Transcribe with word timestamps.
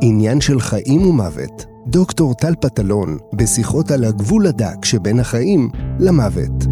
עניין 0.00 0.40
של 0.40 0.60
חיים 0.60 1.06
ומוות, 1.06 1.64
דוקטור 1.86 2.34
טל 2.34 2.54
פטלון, 2.60 3.18
בשיחות 3.32 3.90
על 3.90 4.04
הגבול 4.04 4.46
הדק 4.46 4.84
שבין 4.84 5.20
החיים 5.20 5.70
למוות. 6.00 6.64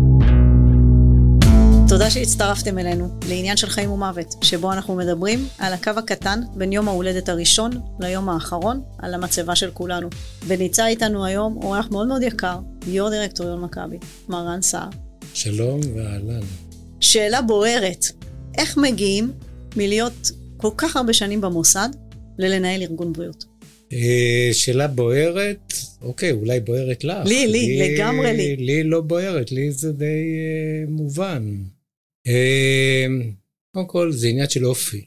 תודה 1.89 2.11
שהצטרפתם 2.11 2.79
אלינו 2.79 3.09
לעניין 3.29 3.57
של 3.57 3.67
חיים 3.67 3.91
ומוות, 3.91 4.35
שבו 4.43 4.73
אנחנו 4.73 4.97
מדברים 4.97 5.47
על 5.59 5.73
הקו 5.73 5.91
הקטן 5.91 6.41
בין 6.55 6.73
יום 6.73 6.89
ההולדת 6.89 7.29
הראשון 7.29 7.71
ליום 8.01 8.29
האחרון, 8.29 8.81
על 8.99 9.15
המצבה 9.15 9.57
של 9.57 9.71
כולנו. 9.71 10.09
ונמצא 10.47 10.87
איתנו 10.87 11.25
היום 11.25 11.57
אורח 11.63 11.89
מאוד 11.91 12.09
מאוד 12.09 12.23
יקר, 12.23 12.59
יו"ר 12.87 13.11
דירקטוריון 13.11 13.61
מכבי, 13.61 13.97
מר 14.29 14.47
רן 14.47 14.63
סער. 14.63 14.89
שלום 15.35 15.81
ואהלן. 15.97 16.41
שאלה 17.01 17.43
בוערת, 17.43 18.05
איך 18.59 18.77
מגיעים 18.77 19.33
מלהיות 19.77 20.31
כל 20.57 20.71
כך 20.77 20.97
הרבה 20.97 21.13
שנים 21.13 21.41
במוסד 21.41 21.89
ללנהל 22.39 22.83
ארגון 22.83 23.13
בריאות? 23.13 23.45
אה, 23.93 24.49
שאלה 24.53 24.89
בוערת, 24.89 25.73
אוקיי, 26.03 26.33
אולי 26.33 26.61
בוערת 26.61 27.05
לך. 27.05 27.27
לי, 27.27 27.47
לי, 27.47 27.79
לגמרי 27.79 28.37
לי. 28.37 28.57
לי 28.57 28.85
לא 28.85 29.01
בוערת, 29.01 29.53
לי 29.53 29.71
זה 29.71 29.93
די 29.93 30.05
אה, 30.05 30.85
מובן. 30.89 31.57
אה, 32.27 33.07
קודם 33.75 33.87
כל, 33.87 34.13
זה 34.13 34.29
עניין 34.29 34.49
של 34.49 34.67
אופי. 34.67 35.05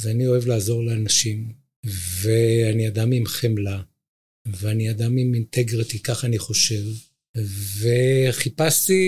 אז 0.00 0.06
אני 0.06 0.26
אוהב 0.26 0.46
לעזור 0.46 0.84
לאנשים, 0.84 1.52
ואני 2.22 2.88
אדם 2.88 3.12
עם 3.12 3.26
חמלה, 3.26 3.80
ואני 4.46 4.90
אדם 4.90 5.16
עם 5.16 5.34
אינטגריטי, 5.34 5.98
ככה 5.98 6.26
אני 6.26 6.38
חושב. 6.38 6.82
וחיפשתי 7.80 9.02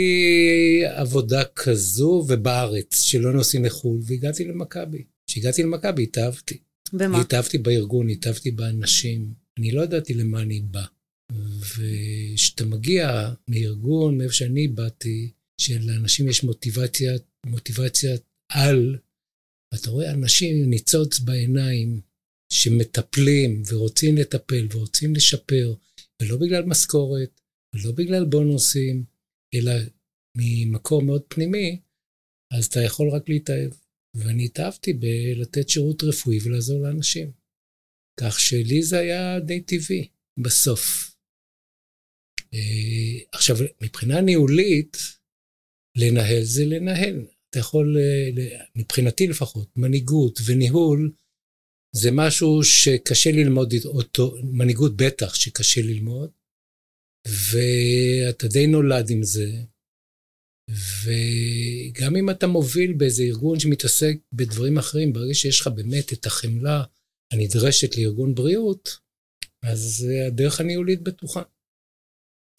עבודה 0.86 1.44
כזו 1.44 2.24
ובארץ, 2.28 3.02
שלא 3.02 3.32
נוסעים 3.32 3.64
לחו"ל, 3.64 4.00
והגעתי 4.06 4.44
למכבי. 4.44 5.04
כשהגעתי 5.26 5.62
למכבי 5.62 6.02
התאהבתי. 6.02 6.58
במה? 6.92 7.20
התאהבתי 7.20 7.58
בארגון, 7.58 8.08
התאהבתי 8.08 8.50
באנשים. 8.50 9.34
אני 9.58 9.72
לא 9.72 9.82
ידעתי 9.82 10.14
למה 10.14 10.42
אני 10.42 10.60
בא. 10.60 10.84
וכשאתה 11.60 12.64
מגיע 12.64 13.34
מארגון, 13.48 14.18
מאיפה 14.18 14.34
שאני 14.34 14.68
באתי, 14.68 15.30
שלאנשים 15.60 16.28
יש 16.28 16.44
מוטיבציה, 16.44 17.12
מוטיבציה 17.46 18.16
על, 18.52 18.98
ואתה 19.74 19.90
רואה 19.90 20.10
אנשים 20.10 20.70
ניצוץ 20.70 21.18
בעיניים 21.18 22.00
שמטפלים 22.52 23.62
ורוצים 23.68 24.16
לטפל 24.16 24.66
ורוצים 24.72 25.14
לשפר, 25.14 25.74
ולא 26.22 26.36
בגלל 26.36 26.62
משכורת, 26.62 27.40
ולא 27.74 27.92
בגלל 27.92 28.24
בונוסים, 28.24 29.04
אלא 29.54 29.72
ממקום 30.36 31.06
מאוד 31.06 31.22
פנימי, 31.28 31.80
אז 32.52 32.66
אתה 32.66 32.80
יכול 32.80 33.10
רק 33.10 33.28
להתאהב. 33.28 33.72
ואני 34.14 34.44
התאהבתי 34.44 34.92
בלתת 34.92 35.68
שירות 35.68 36.02
רפואי 36.02 36.38
ולעזור 36.44 36.82
לאנשים. 36.82 37.32
כך 38.20 38.40
שלי 38.40 38.82
זה 38.82 38.98
היה 38.98 39.40
די 39.40 39.60
טבעי, 39.60 40.08
בסוף. 40.42 41.14
אה, 42.54 43.18
עכשיו, 43.32 43.56
מבחינה 43.80 44.20
ניהולית, 44.20 44.96
לנהל 45.96 46.42
זה 46.42 46.64
לנהל. 46.64 47.26
אתה 47.50 47.58
יכול, 47.58 47.96
אה, 47.98 48.64
מבחינתי 48.76 49.26
לפחות, 49.26 49.76
מנהיגות 49.76 50.38
וניהול 50.46 51.12
זה 51.92 52.10
משהו 52.12 52.64
שקשה 52.64 53.30
ללמוד 53.30 53.74
אותו, 53.84 54.34
מנהיגות 54.42 54.96
בטח 54.96 55.34
שקשה 55.34 55.80
ללמוד, 55.82 56.30
ואתה 57.28 58.48
די 58.48 58.66
נולד 58.66 59.10
עם 59.10 59.22
זה. 59.22 59.62
וגם 60.70 62.16
אם 62.16 62.30
אתה 62.30 62.46
מוביל 62.46 62.92
באיזה 62.92 63.22
ארגון 63.22 63.60
שמתעסק 63.60 64.16
בדברים 64.32 64.78
אחרים, 64.78 65.12
ברגע 65.12 65.34
שיש 65.34 65.60
לך 65.60 65.66
באמת 65.66 66.12
את 66.12 66.26
החמלה 66.26 66.84
הנדרשת 67.32 67.96
לארגון 67.96 68.34
בריאות, 68.34 68.98
אז 69.62 70.06
הדרך 70.26 70.60
הניהולית 70.60 71.02
בטוחה. 71.02 71.42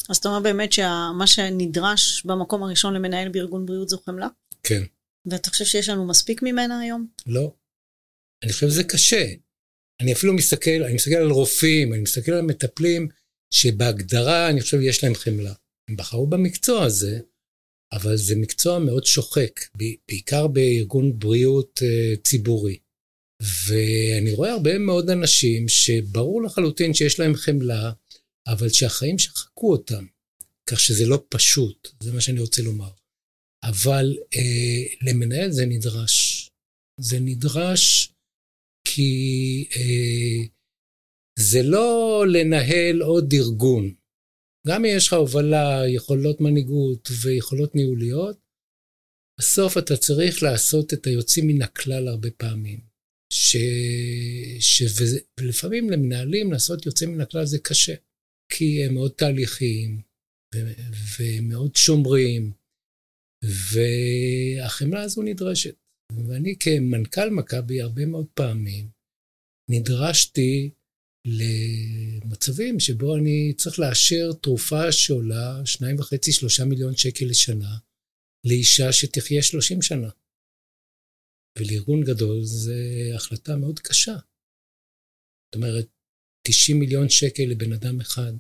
אז 0.10 0.18
אתה 0.18 0.30
אומר 0.30 0.40
באמת 0.40 0.74
שמה 0.74 1.28
שנדרש 1.28 2.26
במקום 2.26 2.64
הראשון 2.64 2.94
למנהל 2.94 3.30
בארגון 3.30 3.66
בריאות 3.66 3.90
זו 3.90 3.98
חמלה? 3.98 4.28
כן. 4.64 4.84
ואתה 5.26 5.50
חושב 5.50 5.66
שיש 5.66 5.90
לנו 5.90 6.08
מספיק 6.08 6.44
ממנה 6.44 6.80
היום? 6.80 7.08
לא. 7.26 7.54
אני 8.44 8.54
חושב 8.54 8.70
שזה 8.70 8.84
קשה. 8.84 9.26
אני 10.02 10.14
אפילו 10.14 10.34
מסתכל, 10.34 10.84
אני 10.86 10.94
מסתכל 10.94 11.16
על 11.16 11.32
רופאים, 11.32 11.94
אני 11.94 12.02
מסתכל 12.02 12.32
על 12.32 12.42
מטפלים, 12.42 13.08
שבהגדרה 13.54 14.50
אני 14.50 14.62
חושב 14.62 14.82
יש 14.82 15.04
להם 15.04 15.16
חמלה. 15.16 15.54
הם 15.90 15.96
בחרו 15.96 16.28
במקצוע 16.28 16.84
הזה, 16.84 17.20
אבל 17.94 18.18
זה 18.18 18.36
מקצוע 18.36 18.80
מאוד 18.80 19.06
שוחק, 19.06 19.60
בעיקר 20.08 20.48
בארגון 20.48 21.20
בריאות 21.20 21.80
uh, 21.84 22.22
ציבורי. 22.24 22.78
ואני 23.42 24.32
רואה 24.34 24.52
הרבה 24.52 24.78
מאוד 24.78 25.10
אנשים 25.10 25.68
שברור 25.68 26.44
לחלוטין 26.44 26.94
שיש 26.94 27.20
להם 27.20 27.36
חמלה, 27.36 27.92
אבל 28.48 28.70
שהחיים 28.70 29.20
שחקו 29.20 29.72
אותם, 29.72 30.06
כך 30.66 30.80
שזה 30.80 31.06
לא 31.06 31.24
פשוט, 31.30 31.88
זה 32.04 32.14
מה 32.14 32.22
שאני 32.22 32.40
רוצה 32.40 32.62
לומר. 32.62 32.90
אבל 33.64 34.16
uh, 34.36 34.96
למנהל 35.02 35.52
זה 35.52 35.66
נדרש. 35.66 36.48
זה 37.00 37.20
נדרש 37.20 38.14
כי 38.88 39.68
uh, 39.72 40.48
זה 41.40 41.64
לא 41.64 42.24
לנהל 42.28 43.02
עוד 43.02 43.34
ארגון. 43.34 43.94
גם 44.68 44.86
אם 44.86 44.92
יש 44.98 45.08
לך 45.08 45.14
הובלה, 45.14 45.82
יכולות 45.88 46.42
מנהיגות 46.42 47.10
ויכולות 47.22 47.76
ניהוליות, 47.76 48.38
בסוף 49.40 49.78
אתה 49.78 49.98
צריך 49.98 50.44
לעשות 50.44 50.94
את 50.94 51.08
היוצאים 51.08 51.48
מן 51.48 51.62
הכלל 51.62 52.08
הרבה 52.08 52.32
פעמים. 52.32 52.80
ש... 53.34 53.58
ש... 54.60 54.84
ולפעמים 55.40 55.90
למנהלים 55.90 56.52
לעשות 56.52 56.86
יוצאים 56.86 57.14
מן 57.14 57.22
הכלל 57.22 57.46
זה 57.46 57.60
קשה, 57.60 57.94
כי 58.52 58.86
הם 58.86 58.94
מאוד 58.94 59.12
תהליכיים 59.12 60.02
ו... 60.56 60.58
ומאוד 61.20 61.76
שומרים, 61.76 62.52
והחמלה 63.44 65.02
הזו 65.02 65.22
נדרשת. 65.22 65.76
ואני 66.28 66.56
כמנכ"ל 66.60 67.30
מכבי 67.30 67.82
הרבה 67.82 68.06
מאוד 68.06 68.28
פעמים 68.34 68.90
נדרשתי 69.70 70.70
למצבים 71.26 72.80
שבו 72.80 73.16
אני 73.16 73.54
צריך 73.58 73.80
לאשר 73.80 74.34
תרופה 74.42 74.92
שעולה 74.92 75.66
שניים 75.66 76.00
וחצי, 76.00 76.32
שלושה 76.32 76.66
מיליון 76.66 76.96
שקל 76.96 77.26
לשנה 77.30 77.78
לאישה 78.48 78.94
שתחיה 78.94 79.44
שלושים 79.44 79.82
שנה. 79.82 80.10
ולארגון 81.60 82.04
גדול 82.04 82.44
זו 82.44 82.72
החלטה 83.16 83.56
מאוד 83.56 83.80
קשה. 83.80 84.16
זאת 85.46 85.56
אומרת, 85.56 85.88
90 86.48 86.80
מיליון 86.80 87.10
שקל 87.10 87.44
לבן 87.44 87.74
אדם 87.74 88.02
אחד 88.02 88.34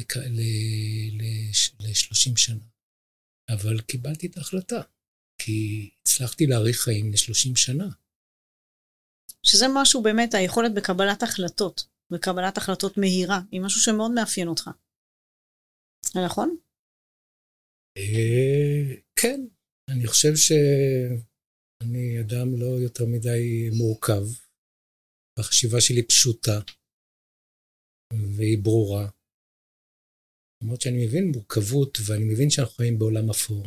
ל-30 0.00 2.36
שנה. 2.36 2.64
אבל 3.48 3.80
קיבלתי 3.80 4.26
את 4.26 4.36
ההחלטה, 4.36 4.82
כי 5.38 5.90
הצלחתי 6.00 6.46
להאריך 6.46 6.76
חיים 6.76 7.10
ל-30 7.10 7.56
שנה. 7.56 7.88
שזה 9.46 9.66
משהו 9.74 10.02
באמת, 10.02 10.34
היכולת 10.34 10.74
בקבלת 10.74 11.22
החלטות. 11.22 11.91
וקבלת 12.14 12.56
החלטות 12.56 12.98
מהירה, 12.98 13.40
היא 13.52 13.60
משהו 13.60 13.80
שמאוד 13.80 14.10
מאפיין 14.14 14.48
אותך. 14.48 14.70
נכון? 16.26 16.56
אה, 17.98 18.94
כן, 19.20 19.40
אני 19.90 20.06
חושב 20.06 20.36
שאני 20.36 22.20
אדם 22.20 22.48
לא 22.60 22.66
יותר 22.66 23.04
מדי 23.06 23.70
מורכב, 23.78 24.24
והחשיבה 25.38 25.80
שלי 25.80 26.06
פשוטה, 26.06 26.60
והיא 28.36 28.58
ברורה. 28.62 29.08
למרות 30.62 30.80
שאני 30.80 31.06
מבין 31.06 31.24
מורכבות, 31.34 31.98
ואני 32.06 32.24
מבין 32.24 32.50
שאנחנו 32.50 32.74
חיים 32.74 32.98
בעולם 32.98 33.30
אפור, 33.30 33.66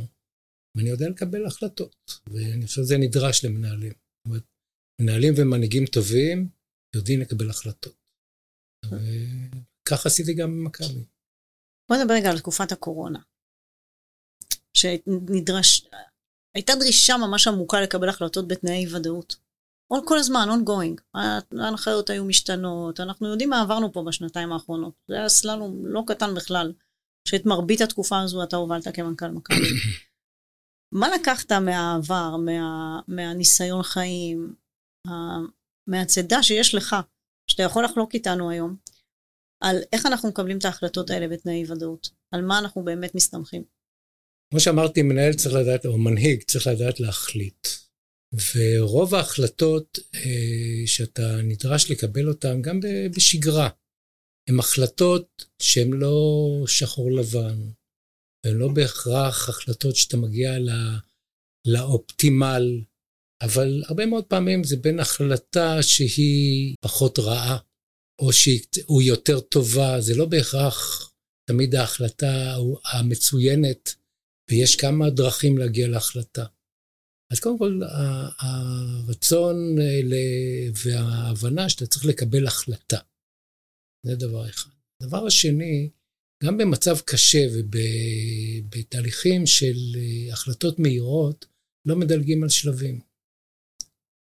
ואני 0.75 0.89
יודע 0.89 1.09
לקבל 1.09 1.45
החלטות, 1.45 1.95
ואני 2.27 2.65
חושב 2.67 2.81
שזה 2.81 2.95
נדרש 2.97 3.45
למנהלים. 3.45 3.93
זאת 3.93 4.25
אומרת, 4.27 4.43
מנהלים 5.01 5.33
ומנהיגים 5.37 5.85
טובים 5.85 6.49
יודעים 6.95 7.19
לקבל 7.19 7.49
החלטות. 7.49 8.04
וכך 8.89 10.05
עשיתי 10.05 10.33
גם 10.33 10.51
במכבי. 10.51 11.05
בוא 11.89 11.97
נדבר 11.97 12.13
רגע 12.13 12.29
על 12.31 12.39
תקופת 12.39 12.71
הקורונה. 12.71 13.19
שנדרש, 14.73 15.87
הייתה 16.55 16.73
דרישה 16.79 17.17
ממש 17.17 17.47
עמוקה 17.47 17.81
לקבל 17.81 18.09
החלטות 18.09 18.47
בתנאי 18.47 18.95
ודאות. 18.95 19.35
כל 20.05 20.17
הזמן, 20.17 20.47
ongoing. 20.49 21.19
ההנחיות 21.59 22.09
היו 22.09 22.25
משתנות, 22.25 22.99
אנחנו 22.99 23.27
יודעים 23.27 23.49
מה 23.49 23.61
עברנו 23.61 23.93
פה 23.93 24.03
בשנתיים 24.07 24.51
האחרונות. 24.51 24.93
זה 25.07 25.15
היה 25.15 25.29
סללום 25.29 25.85
לא 25.85 26.03
קטן 26.07 26.35
בכלל, 26.35 26.73
שאת 27.27 27.45
מרבית 27.45 27.81
התקופה 27.81 28.21
הזו 28.21 28.43
אתה 28.43 28.55
הובלת 28.55 28.87
כמנכ"ל 28.95 29.27
מכבי. 29.27 29.67
מה 30.99 31.07
לקחת 31.09 31.51
מהעבר, 31.51 32.37
מה, 32.37 32.99
מהניסיון 33.07 33.83
חיים, 33.83 34.55
מהצידה 35.87 36.43
שיש 36.43 36.75
לך 36.75 36.95
שאתה 37.47 37.63
יכול 37.63 37.85
לחלוק 37.85 38.13
איתנו 38.13 38.49
היום, 38.49 38.75
על 39.63 39.77
איך 39.93 40.05
אנחנו 40.05 40.29
מקבלים 40.29 40.57
את 40.57 40.65
ההחלטות 40.65 41.09
האלה 41.09 41.27
בתנאי 41.27 41.71
ודאות, 41.71 42.09
על 42.31 42.41
מה 42.41 42.59
אנחנו 42.59 42.83
באמת 42.83 43.15
מסתמכים. 43.15 43.63
כמו 44.51 44.59
שאמרתי, 44.59 45.01
מנהל 45.01 45.33
צריך 45.33 45.55
לדעת, 45.55 45.85
או 45.85 45.97
מנהיג 45.97 46.43
צריך 46.43 46.67
לדעת 46.67 46.99
להחליט. 46.99 47.67
ורוב 48.55 49.15
ההחלטות 49.15 49.99
שאתה 50.85 51.41
נדרש 51.43 51.91
לקבל 51.91 52.29
אותן, 52.29 52.61
גם 52.61 52.79
בשגרה, 53.15 53.69
הן 54.49 54.59
החלטות 54.59 55.45
שהן 55.61 55.93
לא 55.93 56.17
שחור 56.67 57.11
לבן, 57.11 57.59
והן 58.45 58.55
לא 58.55 58.67
בהכרח 58.67 59.49
החלטות 59.49 59.95
שאתה 59.95 60.17
מגיע 60.17 60.59
לא, 60.59 60.73
לאופטימל, 61.67 62.81
אבל 63.41 63.83
הרבה 63.87 64.05
מאוד 64.05 64.23
פעמים 64.23 64.63
זה 64.63 64.77
בין 64.77 64.99
החלטה 64.99 65.83
שהיא 65.83 66.75
פחות 66.81 67.19
רעה, 67.19 67.57
או 68.19 68.33
שהיא 68.33 68.59
יותר 69.01 69.39
טובה, 69.39 70.01
זה 70.01 70.15
לא 70.15 70.25
בהכרח 70.25 71.11
תמיד 71.49 71.75
ההחלטה 71.75 72.55
המצוינת, 72.85 73.95
ויש 74.49 74.75
כמה 74.75 75.09
דרכים 75.09 75.57
להגיע 75.57 75.87
להחלטה. 75.87 76.45
אז 77.31 77.39
קודם 77.39 77.57
כל, 77.57 77.81
הרצון 78.39 79.75
וההבנה 80.83 81.69
שאתה 81.69 81.85
צריך 81.85 82.05
לקבל 82.05 82.47
החלטה. 82.47 82.99
זה 84.05 84.15
דבר 84.15 84.49
אחד. 84.49 84.69
הדבר 85.01 85.25
השני, 85.25 85.89
גם 86.43 86.57
במצב 86.57 86.95
קשה 87.05 87.47
ובתהליכים 87.53 89.45
של 89.45 89.75
אה, 89.95 90.33
החלטות 90.33 90.79
מהירות, 90.79 91.45
לא 91.87 91.95
מדלגים 91.95 92.43
על 92.43 92.49
שלבים. 92.49 92.99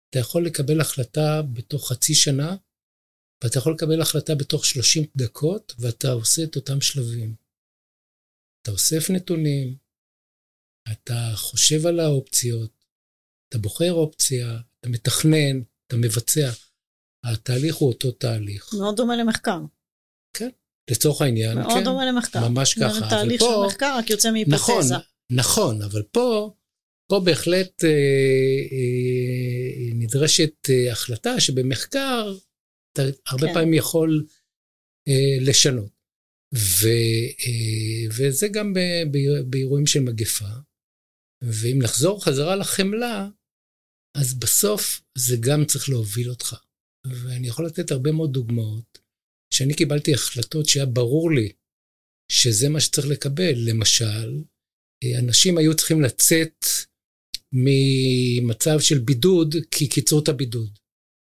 אתה 0.10 0.20
יכול 0.20 0.46
לקבל 0.46 0.82
החלטה 0.82 1.42
בתוך 1.54 1.92
חצי 1.92 2.16
שנה, 2.16 2.56
ואתה 3.44 3.58
יכול 3.60 3.74
לקבל 3.74 4.02
החלטה 4.02 4.36
בתוך 4.36 4.66
30 4.66 5.04
דקות, 5.16 5.74
ואתה 5.80 6.12
עושה 6.12 6.44
את 6.44 6.56
אותם 6.56 6.82
שלבים. 6.82 7.36
אתה 8.62 8.72
אוסף 8.72 9.10
נתונים, 9.10 9.78
אתה 10.92 11.32
חושב 11.36 11.86
על 11.88 12.00
האופציות, 12.00 12.86
אתה 13.50 13.58
בוחר 13.58 13.94
אופציה, 13.94 14.60
אתה 14.80 14.90
מתכנן, 14.90 15.62
אתה 15.88 15.98
מבצע. 15.98 16.50
התהליך 17.26 17.76
הוא 17.76 17.90
אותו 17.90 18.12
תהליך. 18.12 18.74
מאוד 18.74 18.96
דומה 18.98 19.16
למחקר. 19.16 19.60
כן, 20.38 20.50
לצורך 20.92 21.22
העניין, 21.22 21.58
מאוד 21.58 21.68
כן. 21.68 21.74
מאוד 21.74 21.84
דומה 21.84 22.06
למחקר. 22.06 22.50
ממש 22.50 22.74
ככה. 22.74 22.94
זה 22.94 23.00
תהליך 23.10 23.42
של 23.42 23.66
מחקר, 23.68 23.96
רק 23.98 24.10
יוצא 24.10 24.32
מהיפותזה. 24.32 24.56
נכון, 24.56 24.86
נכון, 25.32 25.82
אבל 25.82 26.04
פה, 26.04 26.54
פה 27.10 27.20
בהחלט 27.26 27.84
אה, 27.84 27.90
אה, 28.72 29.89
נדרשת 30.10 30.54
אה, 30.70 30.92
החלטה 30.92 31.40
שבמחקר 31.40 32.38
אתה 32.94 33.02
הרבה 33.28 33.48
כן. 33.48 33.54
פעמים 33.54 33.74
יכול 33.74 34.28
אה, 35.08 35.38
לשנות. 35.42 36.00
ו, 36.56 36.88
אה, 37.40 38.08
וזה 38.18 38.48
גם 38.48 38.74
באירועים 39.50 39.88
של 39.88 40.00
מגפה. 40.00 40.54
ואם 41.44 41.80
נחזור 41.84 42.26
חזרה 42.26 42.56
לחמלה, 42.56 43.30
אז 44.18 44.40
בסוף 44.40 45.02
זה 45.18 45.36
גם 45.40 45.66
צריך 45.66 45.90
להוביל 45.90 46.30
אותך. 46.30 46.56
ואני 47.08 47.48
יכול 47.48 47.66
לתת 47.66 47.92
הרבה 47.92 48.12
מאוד 48.12 48.34
דוגמאות, 48.34 49.00
שאני 49.54 49.74
קיבלתי 49.74 50.14
החלטות 50.14 50.66
שהיה 50.66 50.86
ברור 50.86 51.32
לי 51.32 51.52
שזה 52.32 52.70
מה 52.70 52.80
שצריך 52.82 53.08
לקבל. 53.08 53.54
למשל, 53.56 54.44
אנשים 55.20 55.58
היו 55.58 55.76
צריכים 55.76 56.02
לצאת 56.02 56.66
ממצב 57.54 58.80
של 58.80 59.00
בידוד, 59.00 59.56
כי 59.72 59.88
קיצרו 59.88 60.20
את 60.20 60.30
הבידוד. 60.30 60.70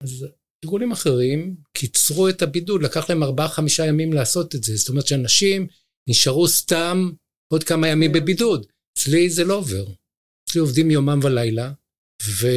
אז 0.03 0.25
ארגונים 0.65 0.91
אחרים 0.91 1.55
קיצרו 1.73 2.29
את 2.29 2.41
הבידוד, 2.41 2.83
לקח 2.83 3.09
להם 3.09 3.23
ארבעה, 3.23 3.49
חמישה 3.49 3.85
ימים 3.85 4.13
לעשות 4.13 4.55
את 4.55 4.63
זה. 4.63 4.75
זאת 4.75 4.89
אומרת 4.89 5.07
שאנשים 5.07 5.67
נשארו 6.09 6.47
סתם 6.47 7.09
עוד 7.53 7.63
כמה 7.63 7.87
ימים 7.87 8.11
בבידוד. 8.11 8.65
אצלי 8.97 9.29
זה 9.29 9.43
לא 9.43 9.57
עובר. 9.57 9.85
אצלי 10.49 10.61
עובדים 10.61 10.91
יומם 10.91 11.19
ולילה, 11.23 11.71
ו... 12.23 12.47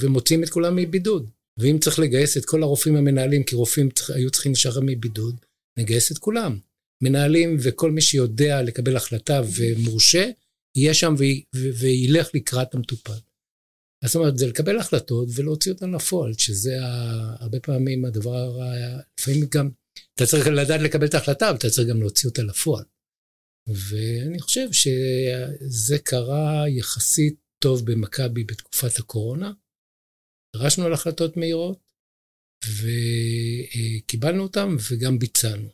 ומוציאים 0.00 0.44
את 0.44 0.48
כולם 0.48 0.76
מבידוד. 0.76 1.30
ואם 1.58 1.78
צריך 1.78 1.98
לגייס 1.98 2.36
את 2.36 2.44
כל 2.44 2.62
הרופאים 2.62 2.96
המנהלים, 2.96 3.44
כי 3.44 3.56
רופאים 3.56 3.88
היו 4.14 4.30
צריכים 4.30 4.52
לשחרר 4.52 4.82
מבידוד, 4.82 5.36
נגייס 5.78 6.12
את 6.12 6.18
כולם. 6.18 6.58
מנהלים 7.02 7.56
וכל 7.62 7.90
מי 7.90 8.00
שיודע 8.00 8.62
לקבל 8.62 8.96
החלטה 8.96 9.42
ומורשה, 9.56 10.30
יהיה 10.78 10.94
שם. 10.94 11.14
וילך 11.54 12.28
לקראת 12.34 12.74
המטופל. 12.74 13.18
זאת 14.04 14.16
אומרת, 14.16 14.38
זה 14.38 14.46
לקבל 14.46 14.78
החלטות 14.78 15.28
ולהוציא 15.34 15.72
אותן 15.72 15.90
לפועל, 15.90 16.32
שזה 16.38 16.76
הרבה 17.40 17.60
פעמים 17.60 18.04
הדבר, 18.04 18.58
לפעמים 19.20 19.40
גם, 19.54 19.70
אתה 20.14 20.26
צריך 20.26 20.46
לדעת 20.46 20.80
לקבל 20.80 21.06
את 21.06 21.14
ההחלטה, 21.14 21.48
אבל 21.48 21.58
אתה 21.58 21.70
צריך 21.70 21.88
גם 21.88 22.00
להוציא 22.00 22.28
אותה 22.28 22.42
לפועל. 22.42 22.84
ואני 23.68 24.40
חושב 24.40 24.72
שזה 24.72 25.98
קרה 25.98 26.68
יחסית 26.68 27.34
טוב 27.62 27.90
במכבי 27.90 28.44
בתקופת 28.44 28.98
הקורונה. 28.98 29.52
דרשנו 30.56 30.84
על 30.84 30.92
החלטות 30.92 31.36
מהירות, 31.36 31.78
וקיבלנו 32.64 34.42
אותן 34.42 34.68
וגם 34.90 35.18
ביצענו. 35.18 35.68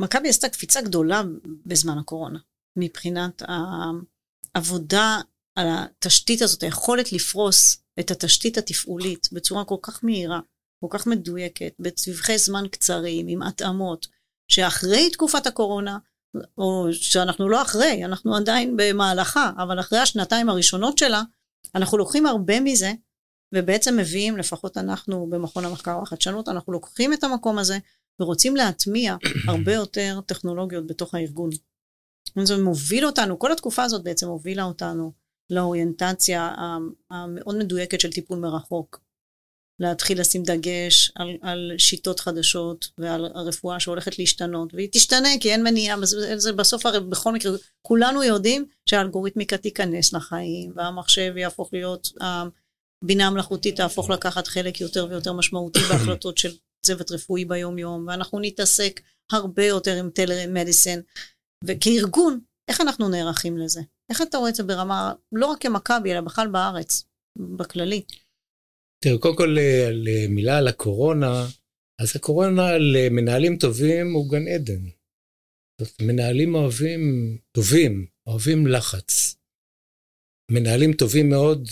מכבי 0.00 0.28
עשתה 0.28 0.48
קפיצה 0.48 0.82
גדולה 0.82 1.22
בזמן 1.66 1.98
הקורונה, 1.98 2.38
מבחינת 2.78 3.42
העבודה 4.58 5.20
על 5.58 5.66
התשתית 5.70 6.42
הזאת, 6.42 6.62
היכולת 6.62 7.12
לפרוס 7.12 7.82
את 8.00 8.10
התשתית 8.10 8.58
התפעולית 8.58 9.28
בצורה 9.32 9.64
כל 9.64 9.76
כך 9.82 10.04
מהירה, 10.04 10.40
כל 10.80 10.86
כך 10.90 11.06
מדויקת, 11.06 11.72
בצווחי 11.78 12.38
זמן 12.38 12.64
קצרים, 12.70 13.26
עם 13.28 13.42
התאמות, 13.42 14.06
שאחרי 14.50 15.10
תקופת 15.10 15.46
הקורונה, 15.46 15.98
או 16.58 16.86
שאנחנו 16.92 17.48
לא 17.48 17.62
אחרי, 17.62 18.04
אנחנו 18.04 18.36
עדיין 18.36 18.74
במהלכה, 18.76 19.50
אבל 19.56 19.80
אחרי 19.80 19.98
השנתיים 19.98 20.48
הראשונות 20.48 20.98
שלה, 20.98 21.22
אנחנו 21.74 21.98
לוקחים 21.98 22.26
הרבה 22.26 22.60
מזה, 22.60 22.92
ובעצם 23.54 23.96
מביאים, 23.96 24.36
לפחות 24.36 24.76
אנחנו 24.76 25.26
במכון 25.30 25.64
המחקר 25.64 25.98
והחדשנות, 25.98 26.48
אנחנו 26.48 26.72
לוקחים 26.72 27.12
את 27.12 27.24
המקום 27.24 27.58
הזה 27.58 27.78
ורוצים 28.20 28.56
להטמיע 28.56 29.16
הרבה 29.48 29.74
יותר 29.74 30.20
טכנולוגיות 30.26 30.86
בתוך 30.86 31.14
הארגון. 31.14 31.50
זה 32.46 32.62
מוביל 32.62 33.06
אותנו, 33.06 33.38
כל 33.38 33.52
התקופה 33.52 33.82
הזאת 33.82 34.02
בעצם 34.02 34.28
הובילה 34.28 34.64
אותנו 34.64 35.12
לאוריינטציה 35.50 36.54
המאוד 37.10 37.56
מדויקת 37.58 38.00
של 38.00 38.12
טיפול 38.12 38.38
מרחוק. 38.38 39.00
להתחיל 39.80 40.20
לשים 40.20 40.42
דגש 40.42 41.12
על, 41.14 41.36
על 41.42 41.72
שיטות 41.78 42.20
חדשות 42.20 42.88
ועל 42.98 43.24
הרפואה 43.34 43.80
שהולכת 43.80 44.18
להשתנות, 44.18 44.74
והיא 44.74 44.88
תשתנה 44.92 45.28
כי 45.40 45.52
אין 45.52 45.64
מניעה, 45.64 45.96
זה 46.36 46.52
בסוף 46.52 46.86
הרי 46.86 47.00
בכל 47.00 47.32
מקרה, 47.32 47.52
כולנו 47.82 48.22
יודעים 48.22 48.66
שהאלגוריתמיקה 48.86 49.56
תיכנס 49.56 50.12
לחיים, 50.12 50.72
והמחשב 50.76 51.36
יהפוך 51.36 51.70
להיות, 51.72 52.08
הבינה 53.02 53.26
המלאכותית 53.26 53.76
תהפוך 53.76 54.10
לקחת 54.10 54.46
חלק 54.46 54.80
יותר 54.80 55.06
ויותר 55.10 55.32
משמעותי 55.32 55.80
בהחלטות 55.90 56.38
של 56.38 56.50
צוות 56.86 57.10
רפואי 57.10 57.44
ביום 57.44 57.78
יום, 57.78 58.06
ואנחנו 58.08 58.40
נתעסק 58.40 59.00
הרבה 59.32 59.64
יותר 59.64 59.96
עם 59.96 60.10
טלמדיסן, 60.10 61.00
וכארגון, 61.64 62.40
איך 62.68 62.80
אנחנו 62.80 63.08
נערכים 63.08 63.58
לזה? 63.58 63.80
איך 64.10 64.22
אתה 64.22 64.38
רואה 64.38 64.50
את 64.50 64.54
זה 64.54 64.62
ברמה, 64.62 65.12
לא 65.32 65.46
רק 65.46 65.62
כמכבי, 65.62 66.12
אלא 66.12 66.20
בכלל 66.20 66.48
בארץ, 66.48 67.04
בכללי? 67.58 68.02
תראו, 69.04 69.20
קודם 69.20 69.36
כל 69.36 69.56
מילה 70.28 70.58
על 70.58 70.68
הקורונה, 70.68 71.46
אז 72.00 72.16
הקורונה 72.16 72.78
למנהלים 72.78 73.56
טובים 73.56 74.12
הוא 74.12 74.30
גן 74.30 74.48
עדן. 74.48 74.88
זאת 75.80 76.02
מנהלים 76.02 76.54
אוהבים, 76.54 77.00
טובים, 77.52 78.06
אוהבים 78.26 78.66
לחץ. 78.66 79.36
מנהלים 80.50 80.92
טובים 80.92 81.28
מאוד, 81.28 81.68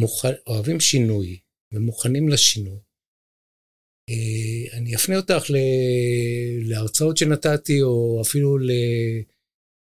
מוכ... 0.00 0.24
אוהבים 0.46 0.80
שינוי, 0.80 1.40
ומוכנים 1.74 2.28
לשינוי. 2.28 2.80
אה, 4.10 4.78
אני 4.78 4.94
אפנה 4.96 5.16
אותך. 5.16 5.50
להרצאות 6.62 7.16
שנתתי, 7.16 7.82
או 7.82 8.22
אפילו. 8.22 8.58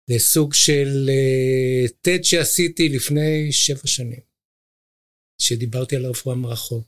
לסוג 0.10 0.54
של 0.54 1.10
TED 2.08 2.10
אה, 2.10 2.24
שעשיתי 2.24 2.90
לפני 2.90 3.52
שבע 3.52 3.88
שנים. 3.88 4.20
שדיברתי 5.42 5.96
על 5.96 6.06
הרפואה 6.06 6.36
מרחוק, 6.36 6.88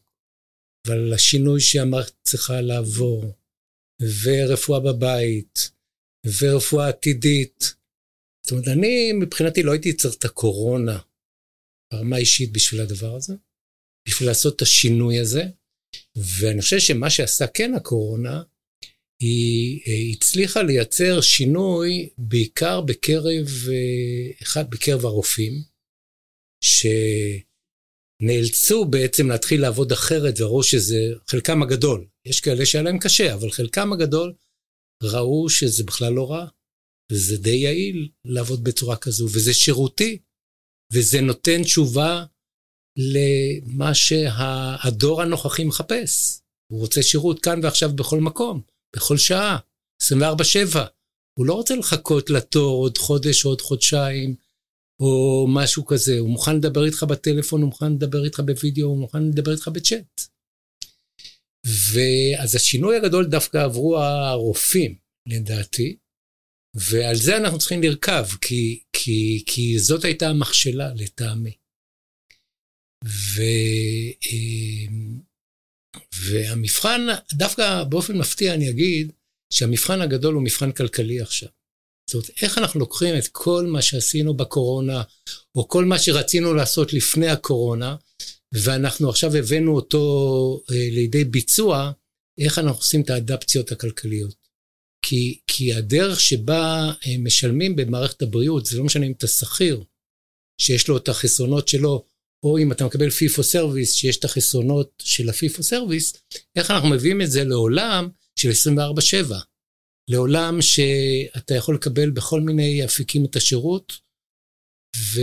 ועל 0.88 1.14
השינוי 1.14 1.62
שהמערכת 1.62 2.14
צריכה 2.24 2.62
לעבור, 2.62 3.34
ורפואה 4.24 4.80
בבית, 4.80 5.72
ורפואה 6.42 6.90
עתידית. 6.90 7.76
זאת 8.46 8.52
אומרת, 8.52 8.68
אני 8.68 9.14
מבחינתי 9.14 9.64
לא 9.64 9.72
הייתי 9.72 9.94
צריך 9.94 10.16
את 10.16 10.26
הקורונה 10.26 11.00
ברמה 11.94 12.18
אישית 12.18 12.54
בשביל 12.54 12.82
הדבר 12.82 13.16
הזה, 13.16 13.34
בשביל 14.08 14.30
לעשות 14.30 14.56
את 14.56 14.62
השינוי 14.62 15.20
הזה, 15.20 15.44
ואני 16.16 16.62
חושב 16.62 16.80
שמה 16.80 17.10
שעשה 17.10 17.48
כן 17.48 17.74
הקורונה, 17.74 18.42
היא, 19.20 19.82
היא 19.86 20.16
הצליחה 20.16 20.62
לייצר 20.62 21.22
שינוי 21.22 22.10
בעיקר 22.18 22.82
בקרב, 22.82 23.48
אה, 23.70 24.32
אחד, 24.42 24.70
בקרב 24.70 25.06
הרופאים, 25.06 25.62
ש... 26.62 26.86
נאלצו 28.22 28.86
בעצם 28.86 29.30
להתחיל 29.30 29.62
לעבוד 29.62 29.92
אחרת 29.92 30.40
וראו 30.40 30.64
שזה, 30.64 31.14
חלקם 31.28 31.64
הגדול, 31.64 32.08
יש 32.26 32.40
כאלה 32.40 32.66
שהיה 32.66 32.84
להם 32.84 33.00
קשה, 33.00 33.34
אבל 33.34 33.52
חלקם 33.52 33.94
הגדול 33.94 34.34
ראו 35.04 35.50
שזה 35.50 35.84
בכלל 35.84 36.14
לא 36.14 36.32
רע, 36.32 36.48
וזה 37.12 37.38
די 37.38 37.56
יעיל 37.56 38.10
לעבוד 38.26 38.64
בצורה 38.64 38.98
כזו, 38.98 39.26
וזה 39.26 39.54
שירותי, 39.54 40.18
וזה 40.94 41.22
נותן 41.22 41.64
תשובה 41.64 42.26
למה 42.98 43.94
שהדור 43.94 45.22
הנוכחי 45.22 45.64
מחפש. 45.64 46.42
הוא 46.72 46.80
רוצה 46.80 47.04
שירות 47.04 47.40
כאן 47.40 47.60
ועכשיו 47.64 47.94
בכל 47.96 48.20
מקום, 48.20 48.62
בכל 48.96 49.18
שעה, 49.18 49.58
24-7. 50.04 50.06
הוא 51.40 51.46
לא 51.46 51.54
רוצה 51.54 51.76
לחכות 51.76 52.30
לתור 52.30 52.84
עוד 52.84 52.98
חודש 52.98 53.46
או 53.46 53.50
עוד 53.50 53.62
חודשיים, 53.62 54.36
או 55.00 55.46
משהו 55.50 55.86
כזה. 55.86 56.20
הוא 56.20 56.30
מוכן 56.30 56.56
לדבר 56.56 56.86
איתך 56.86 57.04
בטלפון, 57.04 57.62
הוא 57.62 57.70
מוכן 57.70 57.94
לדבר 57.94 58.26
איתך 58.26 58.40
בווידאו, 58.40 58.88
הוא 58.88 58.98
מוכן 58.98 59.24
לדבר 59.24 59.52
איתך 59.52 59.68
בצ'אט. 59.68 60.22
ואז 61.94 62.56
השינוי 62.56 62.98
הגדול 62.98 63.26
דווקא 63.26 63.58
עברו 63.58 63.98
הרופאים, 63.98 64.96
לדעתי, 65.28 65.98
ועל 66.76 67.16
זה 67.16 67.38
אנחנו 67.38 67.60
צריכים 67.60 67.84
לרכב, 67.84 68.26
כי, 68.42 68.84
כי, 68.94 69.44
כי 69.46 69.80
זאת 69.80 70.04
הייתה 70.04 70.30
המכשלה 70.30 70.94
לטעמי. 70.96 71.52
ו, 73.08 73.42
אמ, 74.32 75.20
והמבחן, 76.16 77.08
דווקא 77.34 77.84
באופן 77.84 78.18
מפתיע 78.18 78.54
אני 78.54 78.70
אגיד, 78.70 79.12
שהמבחן 79.54 80.02
הגדול 80.02 80.34
הוא 80.34 80.44
מבחן 80.44 80.72
כלכלי 80.72 81.22
עכשיו. 81.22 81.50
זאת 82.10 82.14
אומרת, 82.14 82.30
איך 82.42 82.58
אנחנו 82.58 82.80
לוקחים 82.80 83.18
את 83.18 83.28
כל 83.28 83.66
מה 83.72 83.82
שעשינו 83.82 84.34
בקורונה, 84.34 85.04
או 85.56 85.68
כל 85.68 85.86
מה 85.86 86.00
שרצינו 86.00 86.54
לעשות 86.54 86.94
לפני 86.94 87.28
הקורונה, 87.28 87.96
ואנחנו 88.54 89.10
עכשיו 89.10 89.36
הבאנו 89.36 89.76
אותו 89.76 90.62
אה, 90.72 90.76
לידי 90.76 91.24
ביצוע, 91.24 91.92
איך 92.40 92.60
אנחנו 92.60 92.78
עושים 92.78 93.02
את 93.02 93.10
האדפטציות 93.10 93.72
הכלכליות. 93.72 94.36
כי, 95.06 95.40
כי 95.48 95.74
הדרך 95.74 96.20
שבה 96.20 96.92
אה, 97.08 97.18
משלמים 97.20 97.76
במערכת 97.76 98.22
הבריאות, 98.22 98.66
זה 98.66 98.78
לא 98.78 98.84
משנה 98.84 99.06
אם 99.06 99.12
אתה 99.12 99.28
שכיר, 99.28 99.84
שיש 100.62 100.88
לו 100.88 100.98
את 100.98 101.10
החסרונות 101.10 101.68
שלו, 101.68 102.06
או 102.44 102.58
אם 102.58 102.72
אתה 102.72 102.86
מקבל 102.86 103.10
fee 103.10 103.27
for 103.27 103.44
service, 103.44 103.94
שיש 103.94 104.18
את 104.18 104.26
החסרונות 104.26 104.92
של 105.02 105.30
ה 105.30 105.35
fee 105.35 105.49
for 105.49 105.64
service, 105.64 106.14
איך 106.56 106.72
אנחנו 106.72 106.90
מביאים 106.90 107.22
את 107.22 107.32
זה 107.32 107.44
לעולם 107.44 108.10
של 108.40 108.50
24-7. 109.30 109.34
לעולם 110.10 110.62
שאתה 110.62 111.56
יכול 111.56 111.76
לקבל 111.76 112.10
בכל 112.10 112.42
מיני 112.42 112.86
אפיקים 112.86 113.26
את 113.26 113.36
השירות, 113.36 113.94
ו... 114.98 115.20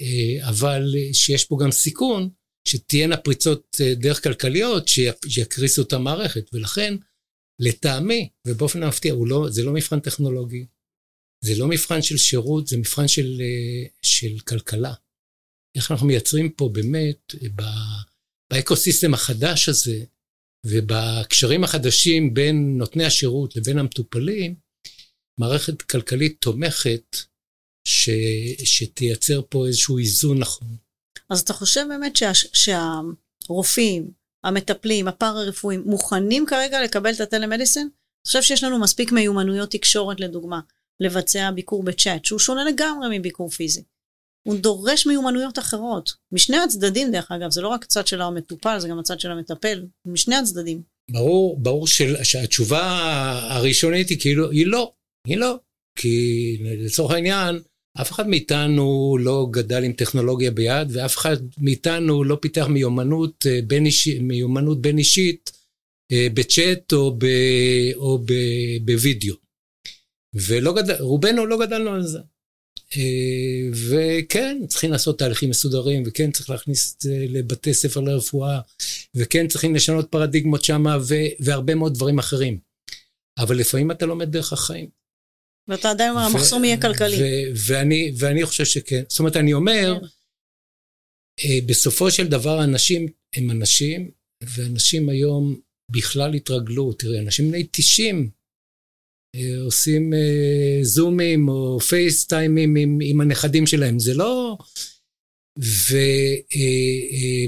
אה, 0.00 0.48
אבל 0.48 0.94
שיש 1.12 1.44
פה 1.44 1.58
גם 1.62 1.70
סיכון 1.70 2.28
שתהיינה 2.68 3.16
פריצות 3.16 3.76
אה, 3.80 3.94
דרך 3.94 4.24
כלכליות 4.24 4.88
שיקריסו 5.28 5.82
את 5.82 5.92
המערכת, 5.92 6.50
ולכן 6.52 6.94
לטעמי, 7.60 8.28
ובאופן 8.46 8.82
המפתיע, 8.82 9.14
לא, 9.26 9.46
זה 9.50 9.62
לא 9.62 9.72
מבחן 9.72 10.00
טכנולוגי, 10.00 10.66
זה 11.44 11.54
לא 11.58 11.68
מבחן 11.68 12.02
של 12.02 12.16
שירות, 12.16 12.66
זה 12.66 12.76
מבחן 12.76 13.08
של, 13.08 13.40
אה, 13.40 13.88
של 14.02 14.38
כלכלה. 14.38 14.94
איך 15.76 15.90
אנחנו 15.90 16.06
מייצרים 16.06 16.50
פה 16.50 16.70
באמת, 16.72 17.34
באקוסיסטם 18.52 19.14
החדש 19.14 19.68
הזה, 19.68 20.04
ובקשרים 20.66 21.64
החדשים 21.64 22.34
בין 22.34 22.78
נותני 22.78 23.04
השירות 23.04 23.56
לבין 23.56 23.78
המטופלים, 23.78 24.54
מערכת 25.40 25.82
כלכלית 25.82 26.36
תומכת 26.40 27.16
ש, 27.88 28.10
שתייצר 28.64 29.40
פה 29.48 29.66
איזשהו 29.66 29.98
איזון 29.98 30.38
נכון. 30.38 30.76
אז 31.30 31.40
אתה 31.40 31.52
חושב 31.52 31.84
באמת 31.88 32.16
שה, 32.16 32.30
שהרופאים, 32.34 34.10
המטפלים, 34.44 35.08
הפארה-רפואיים, 35.08 35.82
מוכנים 35.86 36.46
כרגע 36.46 36.82
לקבל 36.82 37.12
את 37.14 37.20
הטלמדיסין? 37.20 37.82
אני 37.82 38.26
חושב 38.26 38.42
שיש 38.42 38.64
לנו 38.64 38.80
מספיק 38.80 39.12
מיומנויות 39.12 39.70
תקשורת 39.70 40.20
לדוגמה, 40.20 40.60
לבצע 41.00 41.50
ביקור 41.50 41.82
בצ'אט, 41.82 42.24
שהוא 42.24 42.38
שונה 42.38 42.64
לגמרי 42.64 43.18
מביקור 43.18 43.50
פיזי. 43.50 43.82
הוא 44.42 44.56
דורש 44.56 45.06
מיומנויות 45.06 45.58
אחרות, 45.58 46.12
משני 46.32 46.56
הצדדים 46.56 47.10
דרך 47.10 47.32
אגב, 47.32 47.50
זה 47.50 47.60
לא 47.60 47.68
רק 47.68 47.84
הצד 47.84 48.06
של 48.06 48.22
המטופל, 48.22 48.78
זה 48.78 48.88
גם 48.88 48.98
הצד 48.98 49.20
של 49.20 49.30
המטפל, 49.30 49.86
משני 50.06 50.36
הצדדים. 50.36 50.82
ברור, 51.10 51.60
ברור 51.60 51.86
של, 51.86 52.24
שהתשובה 52.24 52.82
הראשונית 53.50 54.08
היא 54.08 54.20
כאילו, 54.20 54.50
היא 54.50 54.66
לא, 54.66 54.92
היא 55.26 55.36
לא. 55.36 55.58
כי 55.98 56.58
לצורך 56.62 57.12
העניין, 57.12 57.60
אף 58.00 58.12
אחד 58.12 58.28
מאיתנו 58.28 59.16
לא 59.20 59.46
גדל 59.50 59.84
עם 59.84 59.92
טכנולוגיה 59.92 60.50
ביד, 60.50 60.88
ואף 60.92 61.16
אחד 61.16 61.36
מאיתנו 61.58 62.24
לא 62.24 62.38
פיתח 62.40 62.66
מיומנות 62.68 63.46
אה, 63.46 63.60
בין, 63.66 63.86
אישי, 63.86 64.18
מיומנות 64.18 64.80
בין 64.80 64.98
אישית 64.98 65.52
אה, 66.12 66.26
בצ'אט 66.34 66.92
או, 66.92 67.16
ב, 67.18 67.26
או 67.94 68.18
ב, 68.18 68.32
בווידאו. 68.84 69.34
ולא 70.34 70.74
גדל, 70.74 70.94
רובנו 71.00 71.46
לא 71.46 71.58
גדלנו 71.66 71.90
על 71.90 72.06
זה. 72.06 72.18
אה, 72.96 73.70
וכן, 73.90 74.58
צריכים 74.68 74.92
לעשות 74.92 75.18
תהליכים 75.18 75.50
מסודרים, 75.50 76.02
וכן 76.06 76.30
צריך 76.30 76.50
להכניס 76.50 76.94
את 76.94 77.00
זה 77.00 77.26
לבתי 77.28 77.74
ספר 77.74 78.00
לרפואה, 78.00 78.60
וכן 79.14 79.48
צריכים 79.48 79.74
לשנות 79.74 80.10
פרדיגמות 80.10 80.64
שם, 80.64 80.84
והרבה 81.40 81.74
מאוד 81.74 81.94
דברים 81.94 82.18
אחרים. 82.18 82.58
אבל 83.38 83.56
לפעמים 83.56 83.90
אתה 83.90 84.06
לומד 84.06 84.32
דרך 84.32 84.52
החיים. 84.52 84.88
ואתה 85.68 85.90
עדיין 85.90 86.10
אומר, 86.10 86.22
המחסום 86.22 86.64
יהיה 86.64 86.80
כלכלי. 86.80 87.16
ואני, 87.66 88.12
ואני 88.18 88.46
חושב 88.46 88.64
שכן. 88.64 89.02
זאת 89.08 89.18
אומרת, 89.18 89.36
אני 89.36 89.52
אומר, 89.52 89.98
כן. 90.00 90.06
אה, 91.44 91.58
בסופו 91.66 92.10
של 92.10 92.28
דבר 92.28 92.64
אנשים 92.64 93.08
הם 93.36 93.50
אנשים, 93.50 94.10
ואנשים 94.42 95.08
היום 95.08 95.60
בכלל 95.90 96.34
התרגלו. 96.34 96.92
תראה, 96.92 97.18
אנשים 97.18 97.48
בני 97.48 97.66
90 97.70 98.16
אה, 98.16 98.37
עושים 99.64 100.14
אה, 100.14 100.78
זומים 100.82 101.48
או 101.48 101.80
פייסטיימים 101.80 102.76
עם, 102.76 102.98
עם 103.02 103.20
הנכדים 103.20 103.66
שלהם. 103.66 103.98
זה 103.98 104.14
לא... 104.14 104.58
ו, 105.60 105.96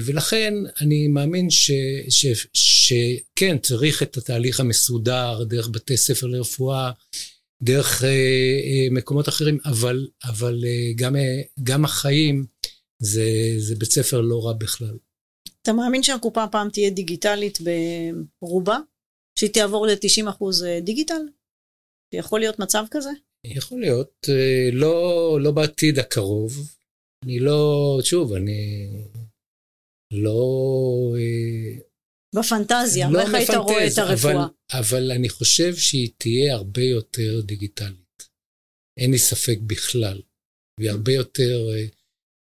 ולכן 0.04 0.54
אני 0.80 1.08
מאמין 1.08 1.50
ש, 1.50 1.70
ש, 2.08 2.26
שכן, 2.54 3.58
צריך 3.58 4.02
את 4.02 4.16
התהליך 4.16 4.60
המסודר 4.60 5.44
דרך 5.44 5.68
בתי 5.68 5.96
ספר 5.96 6.26
לרפואה, 6.26 6.90
דרך 7.62 8.04
אה, 8.04 8.08
אה, 8.08 8.86
מקומות 8.90 9.28
אחרים, 9.28 9.58
אבל, 9.64 10.08
אבל 10.24 10.64
אה, 10.64 10.92
גם, 10.96 11.16
אה, 11.16 11.40
גם 11.62 11.84
החיים 11.84 12.46
זה, 12.98 13.54
זה 13.58 13.74
בית 13.74 13.92
ספר 13.92 14.20
לא 14.20 14.46
רע 14.46 14.52
בכלל. 14.52 14.98
אתה 15.62 15.72
מאמין 15.72 16.02
שהקופה 16.02 16.46
פעם 16.46 16.70
תהיה 16.70 16.90
דיגיטלית 16.90 17.58
ברובה? 18.42 18.78
שהיא 19.38 19.50
תעבור 19.50 19.86
ל-90% 19.86 20.44
אה, 20.66 20.80
דיגיטל? 20.80 21.22
יכול 22.12 22.40
להיות 22.40 22.58
מצב 22.58 22.84
כזה? 22.90 23.10
יכול 23.46 23.80
להיות, 23.80 24.26
אה, 24.28 24.68
לא, 24.72 25.38
לא 25.40 25.50
בעתיד 25.50 25.98
הקרוב. 25.98 26.76
אני 27.24 27.40
לא, 27.40 27.98
שוב, 28.02 28.32
אני 28.32 28.88
לא... 30.12 31.14
אה, 31.16 31.80
בפנטזיה, 32.34 33.10
לא 33.10 33.20
איך 33.20 33.34
היית 33.34 33.50
רואה 33.50 33.86
את 33.86 33.98
הרפואה? 33.98 34.32
אבל, 34.32 34.48
אבל 34.72 35.12
אני 35.12 35.28
חושב 35.28 35.76
שהיא 35.76 36.10
תהיה 36.18 36.54
הרבה 36.54 36.82
יותר 36.82 37.40
דיגיטלית. 37.40 38.28
אין 39.00 39.10
לי 39.10 39.18
ספק 39.18 39.58
בכלל. 39.66 40.20
והיא 40.80 40.90
הרבה 40.90 41.12
יותר 41.12 41.68
אה, 41.70 41.84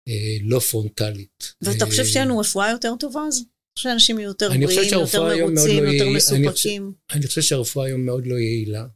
אה, 0.09 0.37
לא 0.43 0.59
פרונטלית. 0.59 1.55
ואתה 1.63 1.87
חושב 1.87 2.05
שתהיה 2.05 2.25
לנו 2.25 2.39
רפואה 2.39 2.71
יותר 2.71 2.95
טובה 3.01 3.21
אז? 3.29 3.45
חושב 3.79 3.89
שאנשים 3.89 4.19
יהיו 4.19 4.29
יותר 4.29 4.49
בריאים, 4.49 4.63
יותר 4.93 5.23
מרוצים, 5.23 5.85
לא 5.85 5.89
יותר 5.91 6.11
מסופקים. 6.17 6.83
אני, 6.83 7.19
אני 7.19 7.27
חושב 7.27 7.41
שהרפואה 7.41 7.87
היום 7.87 8.07
מאוד 8.07 8.27
לא 8.27 8.35
יעילה. 8.35 8.87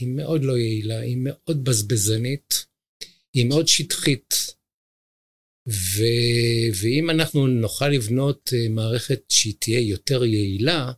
היא 0.00 0.08
מאוד 0.08 0.44
לא 0.44 0.58
יעילה, 0.58 1.00
היא 1.00 1.16
מאוד 1.20 1.64
בזבזנית, 1.64 2.66
היא 3.34 3.46
מאוד 3.48 3.68
שטחית. 3.68 4.34
ו... 5.68 6.02
ואם 6.82 7.10
אנחנו 7.10 7.46
נוכל 7.46 7.88
לבנות 7.88 8.50
אה, 8.52 8.68
מערכת 8.68 9.30
שהיא 9.30 9.54
תהיה 9.60 9.80
יותר 9.80 10.24
יעילה, 10.24 10.92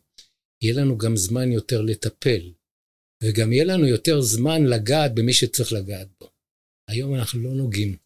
יהיה 0.63 0.75
לנו 0.81 0.97
גם 0.97 1.15
זמן 1.15 1.51
יותר 1.51 1.81
לטפל, 1.81 2.53
וגם 3.23 3.53
יהיה 3.53 3.65
לנו 3.65 3.87
יותר 3.87 4.21
זמן 4.21 4.65
לגעת 4.65 5.15
במי 5.15 5.33
שצריך 5.33 5.73
לגעת 5.73 6.07
בו. 6.19 6.31
היום 6.89 7.15
אנחנו 7.15 7.43
לא 7.43 7.53
נוגעים. 7.53 7.97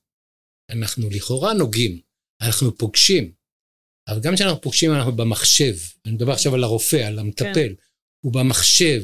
אנחנו 0.71 1.09
לכאורה 1.09 1.53
נוגעים, 1.53 2.01
אנחנו 2.41 2.77
פוגשים, 2.77 3.33
אבל 4.09 4.19
גם 4.23 4.35
כשאנחנו 4.35 4.61
פוגשים 4.61 4.91
אנחנו 4.91 5.11
במחשב, 5.11 5.75
אני 6.05 6.13
מדבר 6.13 6.31
עכשיו 6.31 6.55
על 6.55 6.63
הרופא, 6.63 6.95
על 6.95 7.19
המטפל, 7.19 7.53
כן. 7.53 7.73
הוא 8.25 8.33
במחשב, 8.33 9.03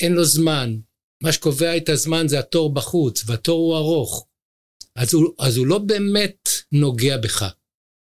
אין 0.00 0.12
לו 0.12 0.24
זמן, 0.24 0.80
מה 1.22 1.32
שקובע 1.32 1.76
את 1.76 1.88
הזמן 1.88 2.28
זה 2.28 2.38
התור 2.38 2.74
בחוץ, 2.74 3.22
והתור 3.26 3.58
הוא 3.58 3.76
ארוך. 3.76 4.26
אז 4.96 5.14
הוא, 5.14 5.34
אז 5.38 5.56
הוא 5.56 5.66
לא 5.66 5.78
באמת 5.78 6.48
נוגע 6.72 7.16
בך. 7.16 7.44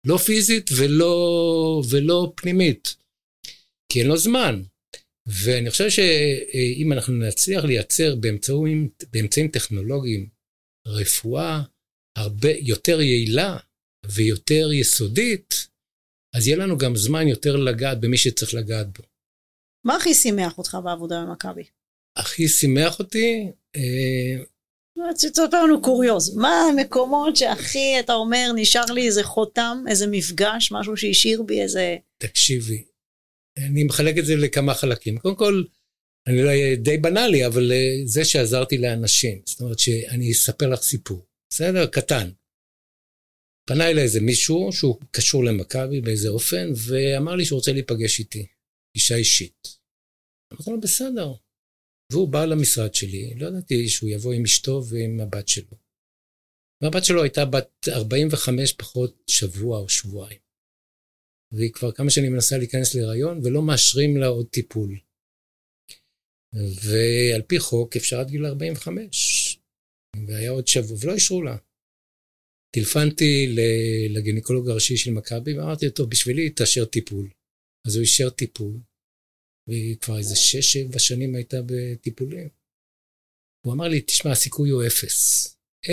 לא 0.06 0.16
פיזית 0.16 0.71
ולא, 0.76 1.83
ולא 1.90 2.33
פנימית. 2.37 2.97
כי 3.92 4.00
אין 4.00 4.09
לו 4.09 4.16
זמן. 4.16 4.62
ואני 5.26 5.71
חושב 5.71 5.90
שאם 5.90 6.92
אנחנו 6.92 7.12
נצליח 7.12 7.64
לייצר 7.64 8.16
באמצעים, 8.16 8.88
באמצעים 9.12 9.49
טכנולוגיים 9.49 10.28
רפואה 10.87 11.62
הרבה 12.18 12.50
יותר 12.50 13.00
יעילה 13.00 13.56
ויותר 14.06 14.73
יסודית, 14.73 15.68
אז 16.37 16.47
יהיה 16.47 16.56
לנו 16.56 16.78
גם 16.78 16.97
זמן 16.97 17.28
יותר 17.28 17.56
לגעת 17.56 18.00
במי 18.00 18.18
שצריך 18.18 18.54
לגעת 18.54 18.99
בו. 18.99 19.04
מה 19.87 19.97
הכי 19.97 20.14
שימח 20.14 20.59
אותך 20.59 20.76
בעבודה 20.85 21.25
במכבי? 21.25 21.64
הכי 22.16 22.49
שימח 22.49 22.99
אותי, 22.99 23.50
אה, 23.76 24.44
תספר 25.14 25.64
לנו 25.64 25.83
קוריוז, 25.83 26.37
מה 26.37 26.68
המקומות 26.71 27.37
שהכי, 27.37 28.00
אתה 28.00 28.12
אומר, 28.12 28.50
נשאר 28.54 28.85
לי 28.94 29.06
איזה 29.06 29.23
חותם, 29.23 29.85
איזה 29.88 30.06
מפגש, 30.06 30.73
משהו 30.73 30.97
שהשאיר 30.97 31.42
בי 31.42 31.62
איזה... 31.62 31.97
תקשיבי, 32.18 32.85
אני 33.59 33.85
מחלק 33.85 34.18
את 34.18 34.26
זה 34.26 34.37
לכמה 34.37 34.75
חלקים. 34.75 35.18
קודם 35.18 35.37
כל, 35.37 35.64
אני 36.26 36.42
לא 36.42 36.49
אהיה 36.49 36.76
די 36.76 36.97
בנאלי, 36.97 37.47
אבל 37.47 37.73
אה, 37.73 37.92
זה 38.04 38.25
שעזרתי 38.25 38.78
לאנשים. 38.78 39.42
זאת 39.47 39.61
אומרת 39.61 39.78
שאני 39.78 40.33
אספר 40.33 40.68
לך 40.68 40.83
סיפור, 40.83 41.26
בסדר? 41.50 41.87
קטן. 41.87 42.30
פנה 43.68 43.90
אליי 43.90 44.02
איזה 44.02 44.21
מישהו 44.21 44.73
שהוא 44.73 45.00
קשור 45.11 45.44
למכבי 45.44 46.00
באיזה 46.00 46.28
אופן, 46.28 46.73
ואמר 46.76 47.35
לי 47.35 47.44
שהוא 47.44 47.56
רוצה 47.56 47.73
להיפגש 47.73 48.18
איתי, 48.18 48.47
אישה 48.94 49.16
אישית. 49.16 49.68
אמרתי 50.52 50.71
לו, 50.71 50.80
בסדר. 50.80 51.33
והוא 52.14 52.28
בא 52.28 52.44
למשרד 52.44 52.94
שלי, 52.94 53.35
לא 53.35 53.47
ידעתי 53.49 53.88
שהוא 53.88 54.11
יבוא 54.11 54.33
עם 54.33 54.42
אשתו 54.44 54.83
ועם 54.90 55.21
הבת 55.21 55.49
שלו. 55.49 55.76
והבת 56.83 57.04
שלו 57.04 57.23
הייתה 57.23 57.44
בת 57.44 57.88
45 57.88 58.73
פחות 58.73 59.23
שבוע 59.26 59.78
או 59.78 59.88
שבועיים. 59.88 60.40
והיא 61.52 61.73
כבר 61.73 61.92
כמה 61.92 62.11
שנים 62.11 62.33
מנסה 62.33 62.59
להיכנס 62.59 62.94
להיריון, 62.94 63.40
ולא 63.44 63.62
מאשרים 63.62 64.16
לה 64.16 64.26
עוד 64.26 64.47
טיפול. 64.49 64.99
ועל 66.54 67.42
פי 67.42 67.59
חוק 67.59 67.97
אפשר 67.97 68.21
עד 68.21 68.30
גיל 68.30 68.47
45. 68.47 69.59
והיה 70.26 70.50
עוד 70.50 70.66
שבוע, 70.66 70.97
ולא 71.00 71.14
אישרו 71.14 71.42
לה. 71.42 71.56
טלפנתי 72.75 73.56
לגניקולוג 74.11 74.68
הראשי 74.68 74.97
של 74.97 75.11
מכבי, 75.11 75.59
ואמרתי 75.59 75.87
לו, 75.87 75.92
טוב, 75.92 76.11
בשבילי 76.11 76.50
תאשר 76.50 76.85
טיפול. 76.85 77.30
אז 77.87 77.97
הוא 77.97 78.02
אישר 78.02 78.30
טיפול, 78.30 78.80
והיא 79.68 79.97
כבר 79.97 80.18
איזה 80.18 80.37
שש, 80.37 80.73
שבע 80.73 80.99
שנים 80.99 81.35
הייתה 81.35 81.56
בטיפולים. 81.66 82.49
הוא 83.66 83.73
אמר 83.73 83.88
לי, 83.88 84.00
תשמע, 84.00 84.30
הסיכוי 84.30 84.71
הוא 84.71 84.87
אפס. 84.87 85.49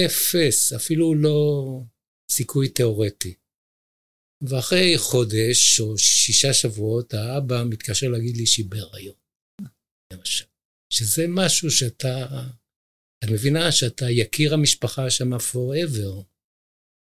אפס, 0.06 0.74
אפילו 0.74 1.16
לא 1.16 1.80
סיכוי 2.32 2.70
תיאורטי. 2.70 3.34
ואחרי 4.42 4.98
חודש 4.98 5.80
או 5.80 5.98
שישה 5.98 6.54
שבועות, 6.54 7.14
האבא 7.14 7.64
מתקשר 7.70 8.08
להגיד 8.08 8.38
לי 8.38 8.46
שהיא 8.46 8.66
בהיריון. 8.70 9.16
למשל. 10.14 10.46
שזה 10.94 11.26
משהו 11.28 11.72
שאתה, 11.72 12.28
את 13.24 13.30
מבינה 13.30 13.72
שאתה 13.72 14.10
יקיר 14.10 14.54
המשפחה 14.54 15.10
שם 15.10 15.34
forever. 15.34 16.24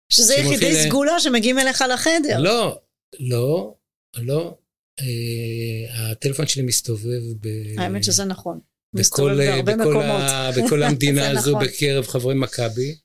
שזה 0.10 0.36
יחידי. 0.36 0.84
סגולה 0.88 1.20
שמגיעים 1.20 1.60
אליך 1.60 1.84
לחדר. 1.94 2.40
לא, 2.40 2.82
לא, 3.20 3.76
לא. 4.18 4.58
אה, 5.00 6.12
הטלפון 6.12 6.48
שלי 6.48 6.64
מסתובב 6.64 7.22
ב... 7.40 7.48
האמת 7.78 8.04
שזה 8.04 8.26
נכון. 8.26 8.60
בכל, 8.94 9.32
בכל, 9.66 9.78
בכל, 9.78 10.02
ה, 10.02 10.52
בכל 10.58 10.84
המדינה 10.84 11.30
הזו 11.32 11.52
נכון. 11.52 11.68
בקרב 11.68 12.06
חברי 12.08 12.36
מכבי. 12.36 12.96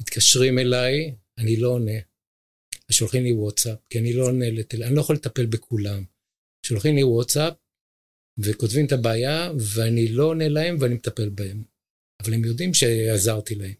מתקשרים 0.00 0.58
אליי, 0.58 1.14
אני 1.38 1.56
לא 1.56 1.68
עונה. 1.68 1.98
שולחים 2.90 3.24
לי 3.24 3.32
וואטסאפ, 3.32 3.78
כי 3.90 3.98
אני 3.98 4.12
לא 4.12 4.24
עונה 4.24 4.50
לטל... 4.50 4.82
אני 4.82 4.94
לא 4.94 5.00
יכול 5.00 5.16
לטפל 5.16 5.46
בכולם. 5.46 6.04
שולחים 6.66 6.96
לי 6.96 7.04
וואטסאפ, 7.04 7.54
וכותבים 8.38 8.86
את 8.86 8.92
הבעיה, 8.92 9.52
ואני 9.74 10.08
לא 10.08 10.24
עונה 10.24 10.48
להם 10.48 10.76
ואני 10.80 10.94
מטפל 10.94 11.28
בהם. 11.28 11.64
אבל 12.22 12.34
הם 12.34 12.44
יודעים 12.44 12.74
שעזרתי 12.74 13.54
להם. 13.54 13.74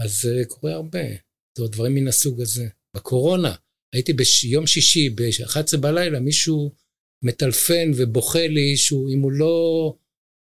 אז 0.00 0.20
זה 0.20 0.42
קורה 0.48 0.72
הרבה. 0.72 1.04
זאת 1.08 1.58
אומרת, 1.58 1.72
דברים 1.72 1.94
מן 1.94 2.08
הסוג 2.08 2.40
הזה. 2.40 2.68
בקורונה, 2.96 3.54
הייתי 3.94 4.12
ביום 4.12 4.66
שישי, 4.66 5.10
ב-11 5.10 5.76
בלילה, 5.80 6.20
מישהו 6.20 6.74
מטלפן 7.22 7.90
ובוכה 7.96 8.46
לי 8.46 8.76
שהוא, 8.76 9.10
אם 9.10 9.20
הוא 9.20 9.32
לא 9.32 9.96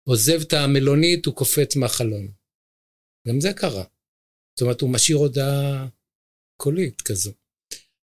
עוזב 0.09 0.41
את 0.41 0.53
המלונית, 0.53 1.27
הוא 1.27 1.35
קופץ 1.35 1.77
מהחלון. 1.77 2.33
גם 3.29 3.41
זה 3.41 3.53
קרה. 3.53 3.85
זאת 4.55 4.63
אומרת, 4.63 4.81
הוא 4.81 4.91
משאיר 4.91 5.17
הודעה 5.17 5.89
קולית 6.57 7.01
כזו. 7.01 7.33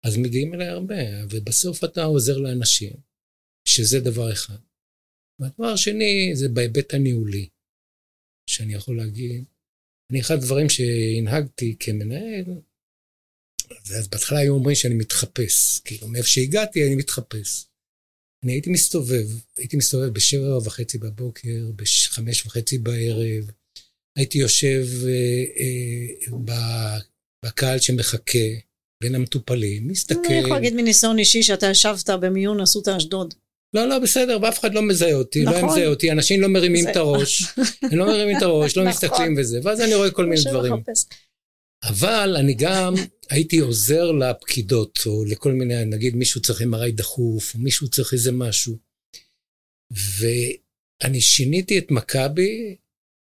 אז 0.04 0.16
מגיעים 0.16 0.54
אליי 0.54 0.68
הרבה, 0.68 0.94
ובסוף 1.30 1.84
אתה 1.84 2.04
עוזר 2.04 2.38
לאנשים, 2.38 2.92
שזה 3.68 4.00
דבר 4.00 4.32
אחד. 4.32 4.58
והדבר 5.38 5.66
השני 5.66 6.30
זה 6.34 6.48
בהיבט 6.48 6.94
הניהולי, 6.94 7.48
שאני 8.50 8.74
יכול 8.74 8.96
להגיד, 8.96 9.44
אני 10.10 10.20
אחד 10.20 10.34
הדברים 10.34 10.68
שהנהגתי 10.68 11.76
כמנהל, 11.80 12.44
אז 13.98 14.08
בהתחלה 14.08 14.38
היו 14.38 14.54
אומרים 14.54 14.76
שאני 14.76 14.94
מתחפש, 14.94 15.80
כאילו 15.84 16.08
מאיפה 16.08 16.28
שהגעתי 16.28 16.86
אני 16.86 16.94
מתחפש. 16.94 17.66
אני 18.44 18.52
הייתי 18.52 18.70
מסתובב, 18.70 19.26
הייתי 19.58 19.76
מסתובב 19.76 20.08
בשבע 20.08 20.56
וחצי 20.64 20.98
בבוקר, 20.98 21.70
בחמש 21.76 22.46
וחצי 22.46 22.78
בערב, 22.78 23.50
הייתי 24.18 24.38
יושב 24.38 24.86
אה, 25.06 25.44
אה, 25.60 26.98
בקהל 27.44 27.78
שמחכה 27.78 28.48
בין 29.02 29.14
המטופלים, 29.14 29.88
מסתכל. 29.88 30.20
אני 30.28 30.38
יכול 30.38 30.50
להגיד 30.50 30.74
מניסיון 30.74 31.18
אישי 31.18 31.42
שאתה 31.42 31.66
ישבת 31.66 32.10
במיון 32.10 32.60
אסותא 32.60 32.96
אשדוד. 32.96 33.34
לא, 33.74 33.88
לא, 33.88 33.98
בסדר, 33.98 34.38
ואף 34.42 34.60
אחד 34.60 34.74
לא 34.74 34.82
מזהה 34.82 35.14
אותי, 35.14 35.42
נכון. 35.42 35.60
לא 35.60 35.66
מזהה 35.66 35.86
אותי, 35.86 36.12
אנשים 36.12 36.40
לא 36.40 36.48
מרימים 36.48 36.88
את 36.88 36.96
הראש, 36.96 37.42
הם 37.82 37.98
לא 37.98 38.06
מרימים 38.06 38.36
את 38.36 38.42
הראש, 38.42 38.76
לא 38.76 38.82
נכון. 38.84 38.92
מסתכלים 38.92 39.34
וזה, 39.38 39.60
ואז 39.62 39.80
אני 39.80 39.94
רואה 39.94 40.10
כל 40.10 40.26
מיני 40.26 40.40
דברים. 40.50 40.72
אבל 41.82 42.36
אני 42.38 42.54
גם 42.54 42.94
הייתי 43.32 43.58
עוזר 43.58 44.12
לפקידות, 44.12 44.98
או 45.06 45.24
לכל 45.24 45.52
מיני, 45.52 45.84
נגיד 45.84 46.16
מישהו 46.16 46.40
צריך 46.42 46.60
MRI 46.60 46.92
דחוף, 46.94 47.54
או 47.54 47.58
מישהו 47.58 47.88
צריך 47.88 48.12
איזה 48.12 48.32
משהו. 48.32 48.78
ואני 49.92 51.20
שיניתי 51.20 51.78
את 51.78 51.90
מכבי 51.90 52.76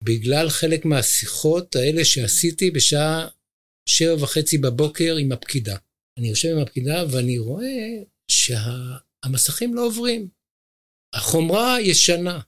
בגלל 0.05 0.49
חלק 0.49 0.85
מהשיחות 0.85 1.77
האלה 1.77 2.05
שעשיתי 2.05 2.71
בשעה 2.71 3.29
שבע 3.89 4.15
וחצי 4.15 4.59
בבוקר 4.59 5.17
עם 5.17 5.33
הפקידה. 5.33 5.77
אני 6.19 6.29
יושב 6.29 6.49
עם 6.49 6.59
הפקידה 6.59 7.05
ואני 7.11 7.39
רואה 7.39 7.89
שהמסכים 8.31 9.71
שה... 9.71 9.77
לא 9.77 9.87
עוברים. 9.87 10.29
החומרה 11.15 11.81
ישנה, 11.81 12.41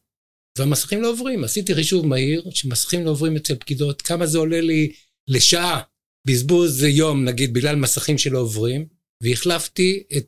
והמסכים 0.59 1.03
לא 1.03 1.11
עוברים. 1.11 1.45
עשיתי 1.45 1.75
חישוב 1.75 2.07
מהיר, 2.07 2.51
שמסכים 2.51 3.05
לא 3.05 3.11
עוברים 3.11 3.37
אצל 3.37 3.55
פקידות, 3.57 4.03
כמה 4.03 4.27
זה 4.27 4.39
עולה 4.39 4.61
לי 4.61 4.93
לשעה, 5.29 5.83
בזבוז 6.27 6.83
יום, 6.83 7.25
נגיד, 7.25 7.55
בגלל 7.55 7.77
מסכים 7.77 8.19
שלא 8.19 8.39
עוברים, 8.39 8.87
והחלפתי 9.23 10.03
את, 10.17 10.27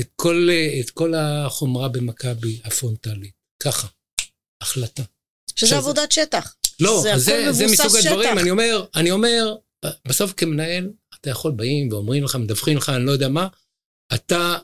את, 0.00 0.08
כל, 0.16 0.48
את 0.80 0.90
כל 0.90 1.14
החומרה 1.14 1.88
במכבי 1.88 2.60
הפרונטלית. 2.64 3.32
ככה, 3.62 3.88
החלטה. 4.62 5.02
שזה 5.56 5.66
עכשיו, 5.66 5.78
עבודת 5.78 6.12
שטח. 6.12 6.56
לא, 6.80 7.00
זה, 7.02 7.18
זה, 7.18 7.52
זה 7.52 7.64
מסוג 7.66 8.00
שטח. 8.00 8.10
הדברים, 8.10 8.38
אני 8.38 8.50
אומר, 8.50 8.84
אני 8.94 9.10
אומר, 9.10 9.56
בסוף 10.08 10.32
כמנהל, 10.36 10.92
אתה 11.20 11.30
יכול, 11.30 11.52
באים 11.52 11.92
ואומרים 11.92 12.24
לך, 12.24 12.36
מדווחים 12.36 12.76
לך, 12.76 12.88
אני 12.88 13.06
לא 13.06 13.10
יודע 13.10 13.28
מה, 13.28 13.48
אתה 14.14 14.58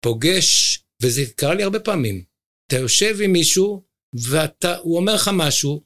פוגש, 0.00 0.78
וזה 1.02 1.22
קרה 1.36 1.54
לי 1.54 1.62
הרבה 1.62 1.80
פעמים, 1.80 2.24
אתה 2.66 2.76
יושב 2.76 3.16
עם 3.20 3.32
מישהו, 3.32 3.84
והוא 4.14 4.96
אומר 4.96 5.14
לך 5.14 5.30
משהו, 5.32 5.82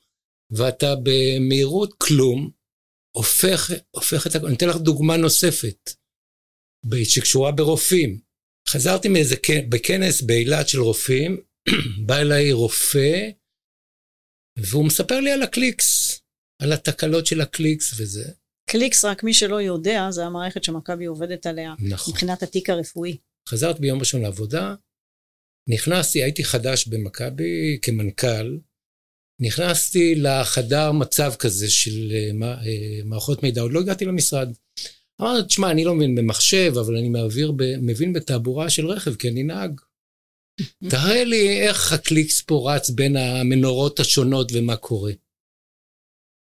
ואתה 0.50 0.94
במהירות 1.02 1.94
כלום, 1.98 2.50
הופך, 3.16 3.70
הופך 3.90 4.26
את 4.26 4.34
הכל. 4.34 4.46
אני 4.46 4.56
אתן 4.56 4.68
לך 4.68 4.76
דוגמה 4.76 5.16
נוספת, 5.16 5.90
שקשורה 7.04 7.52
ברופאים. 7.52 8.20
חזרתי 8.68 9.08
מאיזה 9.08 9.36
בכנס 9.68 10.22
באילת 10.22 10.68
של 10.68 10.80
רופאים, 10.80 11.42
בא 12.06 12.18
אליי 12.18 12.52
רופא, 12.52 13.30
והוא 14.58 14.86
מספר 14.86 15.20
לי 15.20 15.30
על 15.30 15.42
הקליקס, 15.42 16.20
על 16.62 16.72
התקלות 16.72 17.26
של 17.26 17.40
הקליקס 17.40 18.00
וזה. 18.00 18.32
קליקס, 18.70 19.04
רק 19.04 19.24
מי 19.24 19.34
שלא 19.34 19.62
יודע, 19.62 20.10
זה 20.10 20.24
המערכת 20.24 20.64
שמכבי 20.64 21.04
עובדת 21.04 21.46
עליה, 21.46 21.74
נכון. 21.80 22.14
מבחינת 22.14 22.42
התיק 22.42 22.70
הרפואי. 22.70 23.16
חזרת 23.48 23.80
ביום 23.80 23.98
ראשון 23.98 24.22
לעבודה, 24.22 24.74
נכנסתי, 25.68 26.22
הייתי 26.22 26.44
חדש 26.44 26.86
במכבי 26.86 27.78
כמנכ"ל, 27.82 28.58
נכנסתי 29.42 30.14
לחדר 30.14 30.92
מצב 30.92 31.32
כזה 31.38 31.70
של 31.70 32.12
אה, 32.12 32.48
אה, 32.48 33.00
מערכות 33.04 33.42
מידע, 33.42 33.60
עוד 33.60 33.72
לא 33.72 33.80
הגעתי 33.80 34.04
למשרד. 34.04 34.52
אמרתי, 35.20 35.46
תשמע, 35.46 35.70
אני 35.70 35.84
לא 35.84 35.94
מבין 35.94 36.14
במחשב, 36.14 36.72
אבל 36.80 36.96
אני 36.96 37.08
מעביר, 37.08 37.52
ב, 37.52 37.62
מבין 37.76 38.12
בתעבורה 38.12 38.70
של 38.70 38.86
רכב, 38.86 39.14
כי 39.14 39.28
אני 39.28 39.42
נהג. 39.42 39.80
תראה 40.90 41.24
לי 41.24 41.60
איך 41.60 41.92
הקליקס 41.92 42.42
פה 42.42 42.72
רץ 42.72 42.90
בין 42.90 43.16
המנורות 43.16 44.00
השונות 44.00 44.50
ומה 44.52 44.76
קורה. 44.76 45.12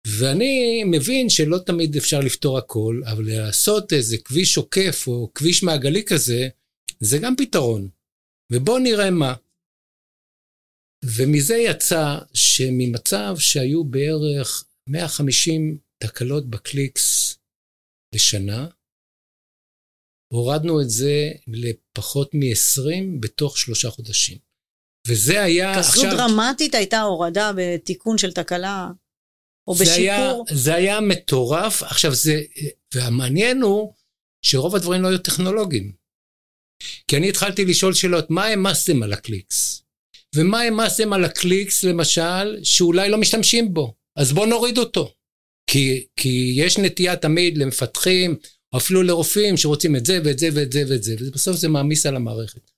ואני 0.07 0.85
מבין 0.85 1.29
שלא 1.29 1.59
תמיד 1.59 1.97
אפשר 1.97 2.21
לפתור 2.21 2.59
הכל, 2.59 3.03
אבל 3.07 3.25
לעשות 3.27 3.93
איזה 3.93 4.19
כביש 4.19 4.57
עוקף 4.57 5.05
או 5.07 5.31
כביש 5.35 5.63
מעגלי 5.63 6.05
כזה, 6.05 6.49
זה 7.01 7.19
גם 7.19 7.37
פתרון. 7.37 7.89
ובואו 8.53 8.79
נראה 8.79 9.11
מה. 9.11 9.35
ומזה 11.05 11.57
יצא 11.57 12.19
שממצב 12.35 13.35
שהיו 13.39 13.85
בערך 13.85 14.65
150 14.89 15.79
תקלות 15.99 16.51
בקליקס 16.51 17.39
לשנה, 18.15 18.67
הורדנו 20.33 20.81
את 20.81 20.91
זה 20.91 21.31
לפחות 21.47 22.35
מ-20 22.35 23.21
בתוך 23.21 23.59
שלושה 23.59 23.91
חודשים. 23.91 24.39
וזה 25.09 25.43
היה 25.43 25.73
כזו 25.79 25.89
עכשיו... 25.89 26.05
כזו 26.05 26.17
דרמטית 26.17 26.75
הייתה 26.75 27.01
הורדה 27.01 27.51
בתיקון 27.57 28.19
של 28.19 28.33
תקלה 28.33 28.89
או 29.67 29.75
זה 29.75 29.95
היה, 29.95 30.19
בשיפור. 30.19 30.45
זה 30.53 30.75
היה 30.75 31.01
מטורף. 31.01 31.83
עכשיו 31.83 32.15
זה, 32.15 32.43
והמעניין 32.95 33.63
הוא 33.63 33.95
שרוב 34.43 34.77
הדברים 34.77 35.03
לא 35.03 35.09
היו 35.09 35.19
טכנולוגיים. 35.19 35.93
כי 37.09 37.17
אני 37.17 37.29
התחלתי 37.29 37.65
לשאול 37.65 37.95
שאלות, 37.95 38.31
מה 38.31 38.45
העמסתם 38.45 39.03
על 39.03 39.13
הקליקס? 39.13 39.85
ומה 40.37 40.61
העמסתם 40.61 41.13
על 41.13 41.25
הקליקס, 41.25 41.85
למשל, 41.85 42.59
שאולי 42.63 43.09
לא 43.11 43.19
משתמשים 43.19 43.75
בו? 43.75 43.95
אז 44.17 44.33
בואו 44.33 44.47
נוריד 44.47 44.79
אותו. 44.79 45.13
כי, 45.71 46.07
כי 46.17 46.53
יש 46.57 46.79
נטייה 46.79 47.17
תמיד 47.17 47.59
למפתחים, 47.59 48.37
או 48.73 48.79
אפילו 48.79 49.03
לרופאים 49.03 49.57
שרוצים 49.57 49.97
את 49.97 50.07
זה 50.07 50.19
ואת 50.25 50.39
זה 50.39 50.49
ואת 50.55 50.73
זה 50.73 50.83
ואת 50.89 51.03
זה, 51.03 51.15
ובסוף 51.21 51.57
זה 51.57 51.69
מעמיס 51.69 52.07
על 52.07 52.17
המערכת. 52.17 52.71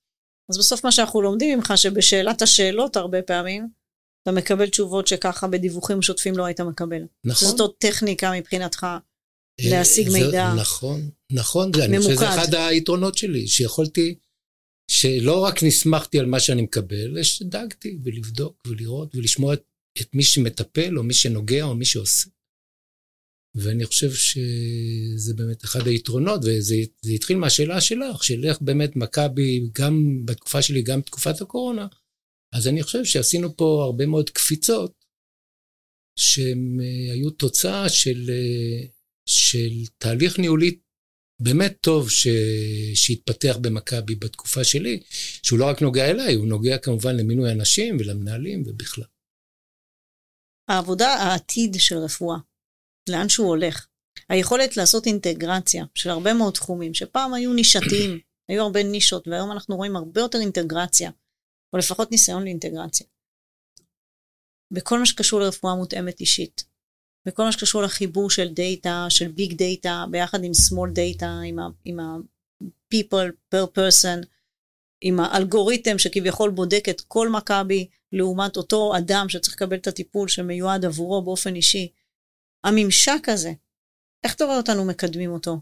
אז 0.51 0.57
בסוף 0.57 0.83
מה 0.85 0.91
שאנחנו 0.91 1.21
לומדים 1.21 1.57
ממך, 1.57 1.73
שבשאלת 1.75 2.41
השאלות 2.41 2.95
הרבה 2.95 3.21
פעמים, 3.21 3.67
אתה 4.23 4.31
מקבל 4.31 4.69
תשובות 4.69 5.07
שככה 5.07 5.47
בדיווחים 5.47 6.01
שוטפים 6.01 6.37
לא 6.37 6.45
היית 6.45 6.61
מקבל. 6.61 7.01
נכון? 7.23 7.47
זאת 7.47 7.59
עוד 7.59 7.71
טכניקה 7.77 8.31
מבחינתך 8.37 8.87
להשיג 9.61 10.09
זה- 10.09 10.19
מידע. 10.25 10.53
נכון, 10.53 11.09
נכון. 11.31 11.71
זה- 11.75 11.85
אני 11.85 11.97
חושב 11.97 12.09
שזה 12.11 12.25
ממוקד. 12.25 12.39
אחד 12.39 12.53
היתרונות 12.55 13.17
שלי, 13.17 13.47
שיכולתי, 13.47 14.15
שלא 14.91 15.43
רק 15.43 15.63
נסמכתי 15.63 16.19
על 16.19 16.25
מה 16.25 16.39
שאני 16.39 16.61
מקבל, 16.61 17.11
אלא 17.11 17.23
שדאגתי 17.23 17.97
ולבדוק 18.03 18.63
ולראות 18.67 19.15
ולשמוע 19.15 19.53
את, 19.53 19.63
את 20.01 20.15
מי 20.15 20.23
שמטפל, 20.23 20.97
או 20.97 21.03
מי 21.03 21.13
שנוגע, 21.13 21.63
או 21.63 21.75
מי 21.75 21.85
שעושה. 21.85 22.29
ואני 23.55 23.85
חושב 23.85 24.11
שזה 24.13 25.33
באמת 25.33 25.63
אחד 25.63 25.87
היתרונות, 25.87 26.41
וזה 26.43 26.75
זה 27.01 27.11
התחיל 27.11 27.37
מהשאלה 27.37 27.81
שלך, 27.81 28.23
של 28.23 28.45
איך 28.45 28.61
באמת 28.61 28.95
מכבי, 28.95 29.69
גם 29.79 30.25
בתקופה 30.25 30.61
שלי, 30.61 30.81
גם 30.81 30.99
בתקופת 30.99 31.41
הקורונה, 31.41 31.87
אז 32.53 32.67
אני 32.67 32.83
חושב 32.83 33.05
שעשינו 33.05 33.57
פה 33.57 33.83
הרבה 33.85 34.05
מאוד 34.05 34.29
קפיצות, 34.29 35.03
שהן 36.19 36.79
אה, 36.81 37.13
היו 37.13 37.29
תוצאה 37.29 37.89
של, 37.89 38.29
אה, 38.29 38.87
של 39.25 39.85
תהליך 39.97 40.39
ניהולי 40.39 40.79
באמת 41.39 41.77
טוב 41.81 42.09
ש... 42.09 42.27
שהתפתח 42.95 43.57
במכבי 43.61 44.15
בתקופה 44.15 44.63
שלי, 44.63 45.03
שהוא 45.43 45.59
לא 45.59 45.65
רק 45.65 45.81
נוגע 45.81 46.11
אליי, 46.11 46.35
הוא 46.35 46.47
נוגע 46.47 46.77
כמובן 46.77 47.15
למינוי 47.15 47.51
אנשים 47.51 47.97
ולמנהלים 47.99 48.63
ובכלל. 48.65 49.05
העבודה, 50.69 51.13
העתיד 51.13 51.75
של 51.77 51.97
רפואה, 51.97 52.37
לאן 53.09 53.29
שהוא 53.29 53.47
הולך, 53.47 53.87
היכולת 54.29 54.77
לעשות 54.77 55.05
אינטגרציה 55.05 55.85
של 55.95 56.09
הרבה 56.09 56.33
מאוד 56.33 56.53
תחומים, 56.53 56.93
שפעם 56.93 57.33
היו 57.33 57.53
נישתיים, 57.53 58.19
היו 58.49 58.63
הרבה 58.63 58.83
נישות, 58.83 59.27
והיום 59.27 59.51
אנחנו 59.51 59.75
רואים 59.75 59.95
הרבה 59.95 60.21
יותר 60.21 60.39
אינטגרציה, 60.39 61.11
או 61.73 61.77
לפחות 61.77 62.11
ניסיון 62.11 62.43
לאינטגרציה. 62.43 63.07
בכל 64.71 64.99
מה 64.99 65.05
שקשור 65.05 65.39
לרפואה 65.39 65.75
מותאמת 65.75 66.19
אישית, 66.19 66.63
בכל 67.25 67.43
מה 67.43 67.51
שקשור 67.51 67.81
לחיבור 67.81 68.29
של 68.29 68.47
דאטה, 68.53 69.05
של 69.09 69.27
big 69.27 69.53
data, 69.53 70.05
ביחד 70.11 70.43
עם 70.43 70.51
small 70.51 70.89
data, 70.95 71.25
עם 71.45 71.59
ה- 71.59 71.69
עם 71.85 71.99
ה-people 71.99 73.55
per 73.55 73.67
person, 73.77 74.25
עם 75.01 75.19
האלגוריתם 75.19 75.99
שכביכול 75.99 76.49
בודק 76.51 76.89
את 76.89 77.01
כל 77.01 77.29
מכבי, 77.29 77.87
לעומת 78.11 78.57
אותו 78.57 78.97
אדם 78.97 79.25
שצריך 79.29 79.55
לקבל 79.55 79.77
את 79.77 79.87
הטיפול 79.87 80.27
שמיועד 80.27 80.85
עבורו 80.85 81.21
באופן 81.21 81.55
אישי. 81.55 81.91
הממשק 82.63 83.29
הזה, 83.29 83.51
איך 84.23 84.35
אתה 84.35 84.45
רואה 84.45 84.57
אותנו 84.57 84.85
מקדמים 84.85 85.31
אותו 85.31 85.57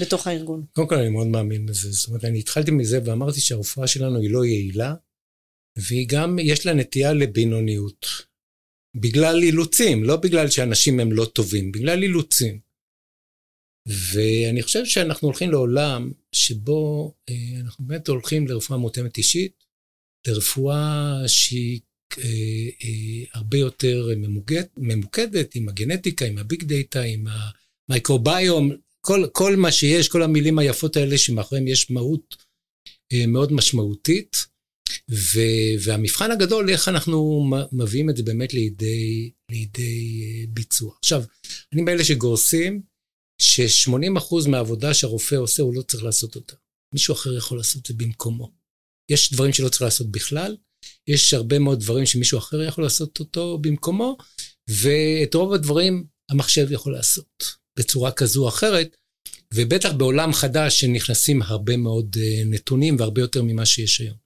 בתוך 0.00 0.26
הארגון? 0.26 0.64
קודם 0.72 0.88
כל 0.88 0.94
אני 0.94 1.08
מאוד 1.08 1.26
מאמין 1.26 1.66
בזה, 1.66 1.90
זאת 1.92 2.08
אומרת, 2.08 2.24
אני 2.24 2.38
התחלתי 2.38 2.70
מזה 2.70 2.98
ואמרתי 3.04 3.40
שהרפואה 3.40 3.86
שלנו 3.86 4.20
היא 4.20 4.30
לא 4.30 4.44
יעילה, 4.44 4.94
והיא 5.76 6.06
גם, 6.08 6.38
יש 6.38 6.66
לה 6.66 6.74
נטייה 6.74 7.12
לבינוניות. 7.12 8.06
בגלל 8.94 9.42
אילוצים, 9.42 10.04
לא 10.04 10.16
בגלל 10.16 10.50
שאנשים 10.50 11.00
הם 11.00 11.12
לא 11.12 11.24
טובים, 11.24 11.72
בגלל 11.72 12.02
אילוצים. 12.02 12.60
ואני 13.88 14.62
חושב 14.62 14.84
שאנחנו 14.84 15.28
הולכים 15.28 15.50
לעולם 15.50 16.12
שבו 16.32 17.14
אה, 17.28 17.60
אנחנו 17.60 17.84
באמת 17.84 18.08
הולכים 18.08 18.48
לרפואה 18.48 18.78
מותאמת 18.78 19.18
אישית, 19.18 19.64
לרפואה 20.26 21.14
שהיא 21.26 21.80
אה, 22.18 22.24
אה, 22.84 23.24
הרבה 23.34 23.58
יותר 23.58 24.08
ממוקד, 24.16 24.62
ממוקדת 24.76 25.54
עם 25.54 25.68
הגנטיקה, 25.68 26.24
עם 26.24 26.38
הביג 26.38 26.64
דאטה, 26.64 27.00
עם 27.00 27.26
המייקרוביום, 27.88 28.72
כל, 29.00 29.26
כל 29.32 29.56
מה 29.56 29.72
שיש, 29.72 30.08
כל 30.08 30.22
המילים 30.22 30.58
היפות 30.58 30.96
האלה 30.96 31.18
שמאחוריהם 31.18 31.68
יש 31.68 31.90
מהות 31.90 32.36
אה, 33.12 33.26
מאוד 33.26 33.52
משמעותית. 33.52 34.51
ו, 35.12 35.40
והמבחן 35.84 36.30
הגדול, 36.30 36.70
איך 36.70 36.88
אנחנו 36.88 37.44
מביאים 37.72 38.10
את 38.10 38.16
זה 38.16 38.22
באמת 38.22 38.54
לידי, 38.54 39.30
לידי 39.50 40.22
אה, 40.22 40.44
ביצוע. 40.48 40.94
עכשיו, 40.98 41.22
אני 41.72 41.82
מאלה 41.82 42.04
שגורסים 42.04 42.82
ש-80% 43.40 44.48
מהעבודה 44.48 44.94
שהרופא 44.94 45.34
עושה, 45.34 45.62
הוא 45.62 45.74
לא 45.74 45.82
צריך 45.82 46.04
לעשות 46.04 46.34
אותה. 46.34 46.54
מישהו 46.94 47.14
אחר 47.14 47.36
יכול 47.36 47.58
לעשות 47.58 47.82
את 47.82 47.86
זה 47.86 47.94
במקומו. 47.94 48.52
יש 49.10 49.32
דברים 49.32 49.52
שלא 49.52 49.68
צריך 49.68 49.82
לעשות 49.82 50.10
בכלל, 50.10 50.56
יש 51.08 51.34
הרבה 51.34 51.58
מאוד 51.58 51.80
דברים 51.80 52.06
שמישהו 52.06 52.38
אחר 52.38 52.62
יכול 52.62 52.84
לעשות 52.84 53.20
אותו 53.20 53.58
במקומו, 53.58 54.16
ואת 54.68 55.34
רוב 55.34 55.52
הדברים 55.52 56.04
המחשב 56.30 56.72
יכול 56.72 56.92
לעשות 56.92 57.44
בצורה 57.78 58.12
כזו 58.12 58.42
או 58.42 58.48
אחרת, 58.48 58.96
ובטח 59.54 59.92
בעולם 59.92 60.32
חדש 60.32 60.80
שנכנסים 60.80 61.42
הרבה 61.42 61.76
מאוד 61.76 62.16
אה, 62.20 62.42
נתונים 62.46 62.96
והרבה 62.98 63.20
יותר 63.20 63.42
ממה 63.42 63.66
שיש 63.66 64.00
היום. 64.00 64.16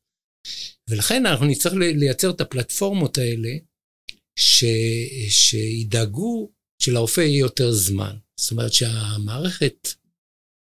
ולכן 0.91 1.27
אנחנו 1.27 1.47
נצטרך 1.47 1.73
לייצר 1.77 2.31
את 2.31 2.41
הפלטפורמות 2.41 3.19
האלה, 3.19 3.51
ש... 4.39 4.65
שידאגו 5.29 6.53
שלרופא 6.83 7.21
יהיה 7.21 7.39
יותר 7.39 7.73
זמן. 7.73 8.17
זאת 8.41 8.51
אומרת 8.51 8.73
שהמערכת 8.73 9.89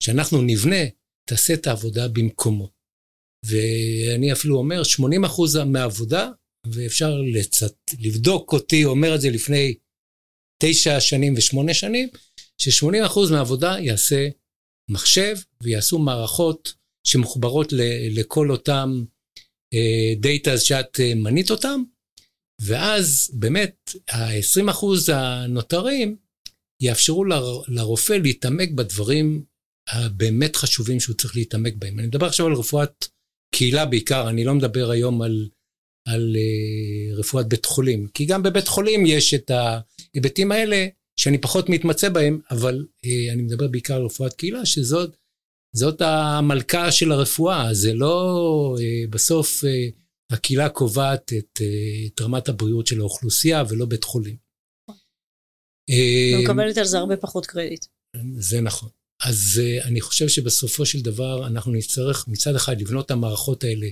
שאנחנו 0.03 0.43
נבנה, 0.43 0.85
תעשה 1.29 1.55
את 1.55 1.67
העבודה 1.67 2.09
במקומו. 2.09 2.71
ואני 3.47 4.33
אפילו 4.33 4.57
אומר, 4.57 4.83
80% 5.63 5.65
מהעבודה, 5.65 6.31
ואפשר 6.67 7.15
לצט... 7.33 7.77
לבדוק 8.01 8.53
אותי, 8.53 8.85
אומר 8.85 9.15
את 9.15 9.21
זה 9.21 9.31
לפני 9.31 9.75
תשע 10.63 11.01
שנים 11.01 11.35
ושמונה 11.37 11.75
שנים, 11.75 12.09
ש-80% 12.59 13.19
מהעבודה 13.31 13.77
יעשה 13.81 14.29
מחשב 14.91 15.37
ויעשו 15.63 15.99
מערכות 15.99 16.75
שמחוברות 17.07 17.73
ל- 17.73 18.21
לכל 18.21 18.51
אותם 18.51 19.05
דאטה 20.17 20.59
שאת 20.59 21.01
אה, 21.01 21.15
מנית 21.15 21.51
אותם, 21.51 21.83
ואז 22.61 23.31
באמת 23.35 23.91
ה-20% 24.11 25.13
הנותרים 25.13 26.17
יאפשרו 26.83 27.25
לר- 27.25 27.63
לרופא 27.69 28.13
להתעמק 28.13 28.71
בדברים 28.71 29.45
הבאמת 29.89 30.57
חשובים 30.57 31.01
שהוא 31.01 31.17
צריך 31.17 31.37
להתעמק 31.37 31.75
בהם. 31.79 31.99
אני 31.99 32.07
מדבר 32.07 32.27
עכשיו 32.27 32.47
על 32.47 32.53
רפואת 32.53 33.07
קהילה 33.55 33.87
בעיקר, 33.87 34.29
אני 34.29 34.45
לא 34.45 34.55
מדבר 34.55 34.91
היום 34.91 35.23
על, 35.23 35.49
על 36.09 36.37
uh, 36.37 37.19
רפואת 37.19 37.49
בית 37.49 37.67
חולים, 37.67 38.09
כי 38.15 38.25
גם 38.25 38.43
בבית 38.43 38.69
חולים 38.69 39.07
יש 39.07 39.35
את 39.35 39.51
ההיבטים 39.51 40.53
האלה 40.53 40.87
שאני 41.21 41.39
פחות 41.39 41.69
מתמצא 41.69 42.09
בהם, 42.09 42.41
אבל 42.51 42.87
אני 43.33 43.43
מדבר 43.43 43.69
בעיקר 43.69 43.95
על 43.95 44.05
רפואת 44.05 44.33
קהילה, 44.33 44.67
שזאת 44.67 45.17
זאת 45.77 46.01
המלכה 46.01 46.93
של 46.93 47.13
הרפואה, 47.13 47.75
זה 47.75 47.95
לא 47.95 48.77
uh, 48.79 49.11
בסוף 49.11 49.65
uh, 49.65 49.67
הקהילה 50.33 50.69
קובעת 50.69 51.33
את, 51.39 51.59
uh, 51.59 52.13
את 52.15 52.21
רמת 52.21 52.49
הבריאות 52.49 52.87
של 52.87 53.01
האוכלוסייה 53.01 53.63
ולא 53.69 53.87
בית 53.87 54.05
חולים. 54.05 54.37
ומקבלת 56.35 56.79
על 56.79 56.85
זה 56.85 56.99
הרבה 56.99 57.17
פחות 57.17 57.47
קרדיט. 57.47 57.87
זה 58.39 58.61
נכון. 58.61 58.89
אז 59.23 59.61
אני 59.85 60.01
חושב 60.01 60.29
שבסופו 60.29 60.87
של 60.87 61.01
דבר 61.01 61.47
אנחנו 61.47 61.73
נצטרך 61.73 62.29
מצד 62.29 62.55
אחד 62.55 62.81
לבנות 62.81 63.07
את 63.07 63.11
המערכות 63.11 63.65
האלה 63.65 63.87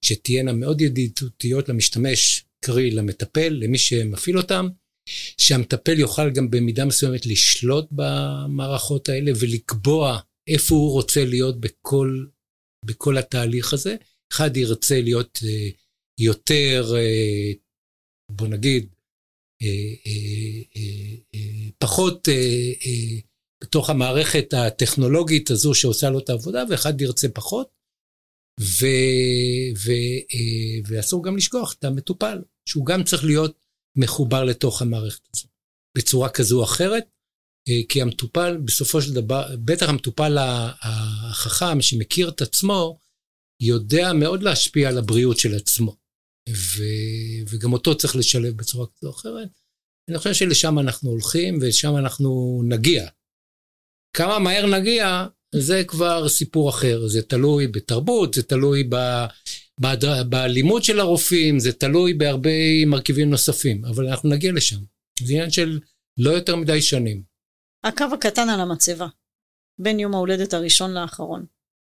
שתהיינה 0.00 0.52
מאוד 0.52 0.80
ידידותיות 0.80 1.68
למשתמש, 1.68 2.44
קרי 2.64 2.90
למטפל, 2.90 3.48
למי 3.48 3.78
שמפעיל 3.78 4.38
אותם, 4.38 4.68
שהמטפל 5.38 5.98
יוכל 5.98 6.30
גם 6.30 6.50
במידה 6.50 6.84
מסוימת 6.84 7.26
לשלוט 7.26 7.88
במערכות 7.92 9.08
האלה 9.08 9.32
ולקבוע 9.40 10.20
איפה 10.48 10.74
הוא 10.74 10.92
רוצה 10.92 11.24
להיות 11.24 11.60
בכל, 11.60 12.26
בכל 12.84 13.18
התהליך 13.18 13.72
הזה. 13.72 13.96
אחד 14.32 14.56
ירצה 14.56 15.00
להיות 15.00 15.38
uh, 15.42 15.74
יותר, 16.20 16.92
uh, 16.92 17.56
בוא 18.30 18.48
נגיד, 18.48 18.94
uh, 19.62 19.66
פחות 21.78 22.28
בתוך 23.64 23.90
המערכת 23.90 24.54
הטכנולוגית 24.54 25.50
הזו 25.50 25.74
שעושה 25.74 26.10
לו 26.10 26.18
את 26.18 26.30
העבודה, 26.30 26.64
ואחד 26.70 27.00
ירצה 27.00 27.28
פחות. 27.28 27.74
ו, 28.60 28.86
ו, 29.76 29.92
ואסור 30.86 31.24
גם 31.24 31.36
לשכוח 31.36 31.74
את 31.78 31.84
המטופל, 31.84 32.42
שהוא 32.68 32.86
גם 32.86 33.04
צריך 33.04 33.24
להיות 33.24 33.64
מחובר 33.96 34.44
לתוך 34.44 34.82
המערכת 34.82 35.28
הזו, 35.34 35.48
בצורה 35.98 36.30
כזו 36.30 36.58
או 36.58 36.64
אחרת. 36.64 37.04
כי 37.88 38.02
המטופל, 38.02 38.56
בסופו 38.56 39.02
של 39.02 39.14
דבר, 39.14 39.56
בטח 39.64 39.88
המטופל 39.88 40.36
החכם 40.82 41.82
שמכיר 41.82 42.28
את 42.28 42.42
עצמו, 42.42 42.98
יודע 43.62 44.12
מאוד 44.12 44.42
להשפיע 44.42 44.88
על 44.88 44.98
הבריאות 44.98 45.38
של 45.38 45.54
עצמו. 45.54 45.96
ו, 46.48 46.82
וגם 47.48 47.72
אותו 47.72 47.96
צריך 47.96 48.16
לשלב 48.16 48.56
בצורה 48.56 48.86
כזו 48.86 49.08
או 49.08 49.12
אחרת. 49.12 49.48
אני 50.10 50.18
חושב 50.18 50.34
שלשם 50.34 50.78
אנחנו 50.78 51.10
הולכים 51.10 51.58
ולשם 51.60 51.96
אנחנו 51.96 52.62
נגיע. 52.68 53.08
כמה 54.16 54.38
מהר 54.38 54.66
נגיע, 54.66 55.26
זה 55.54 55.84
כבר 55.84 56.28
סיפור 56.28 56.70
אחר. 56.70 57.06
זה 57.06 57.22
תלוי 57.22 57.66
בתרבות, 57.66 58.34
זה 58.34 58.42
תלוי 58.42 58.84
ב... 58.88 59.24
בלימוד 60.28 60.84
של 60.84 61.00
הרופאים, 61.00 61.58
זה 61.58 61.72
תלוי 61.72 62.14
בהרבה 62.14 62.50
מרכיבים 62.86 63.30
נוספים, 63.30 63.84
אבל 63.84 64.06
אנחנו 64.08 64.28
נגיע 64.28 64.52
לשם. 64.52 64.80
זה 65.22 65.32
עניין 65.32 65.50
של 65.50 65.80
לא 66.18 66.30
יותר 66.30 66.56
מדי 66.56 66.82
שנים. 66.82 67.33
הקו 67.84 68.04
הקטן 68.14 68.48
על 68.48 68.60
המצבה, 68.60 69.06
בין 69.78 70.00
יום 70.00 70.14
ההולדת 70.14 70.54
הראשון 70.54 70.94
לאחרון, 70.94 71.46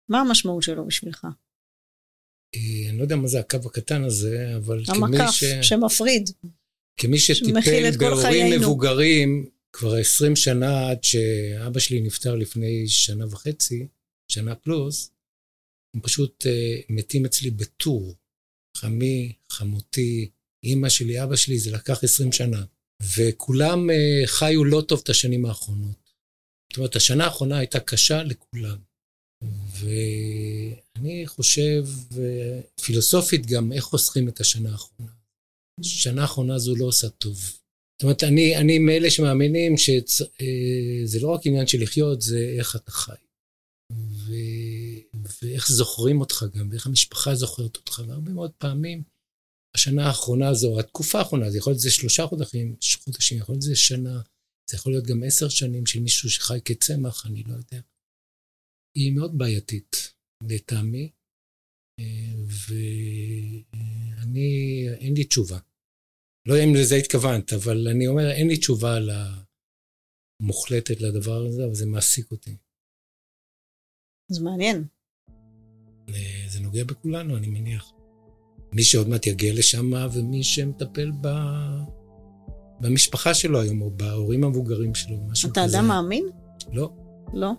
מה 0.09 0.21
המשמעות 0.21 0.63
שלו 0.63 0.87
בשבילך? 0.87 1.27
אה, 2.55 2.91
אני 2.91 2.99
לא 2.99 3.03
יודע 3.03 3.17
מה 3.17 3.29
זה 3.29 3.41
הקו 3.41 3.59
הקטן 3.67 4.05
הזה, 4.05 4.57
אבל 4.57 4.85
כמי 4.85 4.97
ש... 5.33 5.43
המקף 5.43 5.63
שמפריד. 5.63 6.31
כמי 6.97 7.19
שטיפל 7.19 7.91
בהורים 7.99 8.61
מבוגרים 8.61 9.51
כבר 9.73 9.95
20 9.95 10.37
שנה 10.37 10.91
עד 10.91 11.05
שאבא 11.05 11.81
שלי 11.81 12.01
נפטר 12.01 12.35
לפני 12.35 12.89
שנה 12.89 13.27
וחצי, 13.27 13.87
שנה 14.29 14.55
פלוס, 14.55 15.11
הם 15.95 16.01
פשוט 16.01 16.47
uh, 16.47 16.85
מתים 16.89 17.25
אצלי 17.25 17.51
בטור. 17.51 18.15
חמי, 18.77 19.33
חמותי, 19.51 20.31
אימא 20.65 20.89
שלי, 20.89 21.23
אבא 21.23 21.37
שלי, 21.37 21.59
זה 21.59 21.71
לקח 21.71 22.05
20 22.05 22.33
שנה. 22.33 22.65
וכולם 23.17 23.91
uh, 23.91 24.27
חיו 24.27 24.65
לא 24.65 24.81
טוב 24.81 25.01
את 25.05 25.09
השנים 25.09 25.45
האחרונות. 25.45 26.11
זאת 26.73 26.77
אומרת, 26.77 26.97
השנה 26.97 27.25
האחרונה 27.25 27.59
הייתה 27.59 27.81
קשה 27.81 28.23
לכולם. 28.23 28.79
ואני 29.81 31.27
חושב, 31.27 31.85
uh, 32.11 32.83
פילוסופית 32.83 33.47
גם, 33.47 33.73
איך 33.73 33.85
חוסכים 33.85 34.29
את 34.29 34.41
השנה 34.41 34.73
האחרונה. 34.73 35.13
השנה 35.81 36.23
האחרונה 36.23 36.55
הזו 36.55 36.77
לא 36.77 36.85
עושה 36.85 37.09
טוב. 37.09 37.37
זאת 37.37 38.03
אומרת, 38.03 38.25
אני, 38.25 38.57
אני 38.57 38.79
מאלה 38.79 39.11
שמאמינים 39.11 39.75
שזה 39.77 41.21
לא 41.21 41.29
רק 41.29 41.41
עניין 41.47 41.67
של 41.67 41.83
לחיות, 41.83 42.23
זה 42.23 42.55
איך 42.59 42.77
אתה 42.77 42.91
חי. 42.91 43.13
ו... 43.93 44.33
ואיך 45.43 45.73
זוכרים 45.73 46.21
אותך 46.21 46.45
גם, 46.55 46.69
ואיך 46.71 46.87
המשפחה 46.87 47.35
זוכרת 47.35 47.77
אותך, 47.77 48.03
והרבה 48.07 48.33
מאוד 48.33 48.51
פעמים, 48.59 49.03
השנה 49.75 50.07
האחרונה 50.07 50.49
הזו, 50.49 50.81
התקופה 50.81 51.19
האחרונה, 51.19 51.51
זה 51.51 51.59
יכול 51.59 51.71
להיות 51.71 51.83
זה 51.83 51.91
שלושה 51.91 52.27
חודשים, 52.27 52.77
חודשים, 53.05 53.39
יכול 53.39 53.53
להיות 53.53 53.63
זה 53.63 53.77
שנה, 53.77 54.21
זה 54.71 54.77
יכול 54.77 54.93
להיות 54.93 55.07
גם 55.07 55.23
עשר 55.27 55.49
שנים 55.49 55.87
של 55.87 56.01
מישהו 56.01 56.31
שחי 56.31 56.59
כצמח, 56.65 57.27
אני 57.27 57.43
לא 57.43 57.55
יודע. 57.55 57.81
היא 58.97 59.13
מאוד 59.17 59.39
בעייתית, 59.39 60.15
לטעמי, 60.49 61.11
ואני, 64.17 64.89
אין 64.89 65.15
לי 65.15 65.25
תשובה. 65.25 65.59
לא 66.49 66.55
יודע 66.55 66.65
אם 66.65 66.75
לזה 66.75 66.95
התכוונת, 66.95 67.53
אבל 67.53 67.89
אני 67.89 68.07
אומר, 68.07 68.31
אין 68.31 68.49
לי 68.49 68.57
תשובה 68.57 68.99
מוחלטת 70.43 71.01
לדבר 71.01 71.47
הזה, 71.47 71.65
אבל 71.65 71.75
זה 71.75 71.87
מעסיק 71.87 72.31
אותי. 72.31 72.57
זה 74.33 74.41
מעניין. 74.45 74.85
זה 76.49 76.61
נוגע 76.61 76.85
בכולנו, 76.85 77.37
אני 77.37 77.47
מניח. 77.47 77.93
מי 78.73 78.83
שעוד 78.83 79.09
מעט 79.09 79.27
יגיע 79.27 79.55
לשם, 79.55 79.93
ומי 80.13 80.43
שמטפל 80.43 81.11
ב... 81.21 81.29
במשפחה 82.81 83.35
שלו 83.35 83.61
היום, 83.61 83.83
או 83.83 83.91
בהורים 83.91 84.45
המבוגרים 84.45 84.95
שלו, 84.95 85.17
משהו 85.31 85.51
אתה 85.53 85.63
כזה. 85.63 85.71
אתה 85.71 85.79
אדם 85.79 85.89
מאמין? 85.89 86.25
לא. 86.73 86.91
לא? 87.35 87.53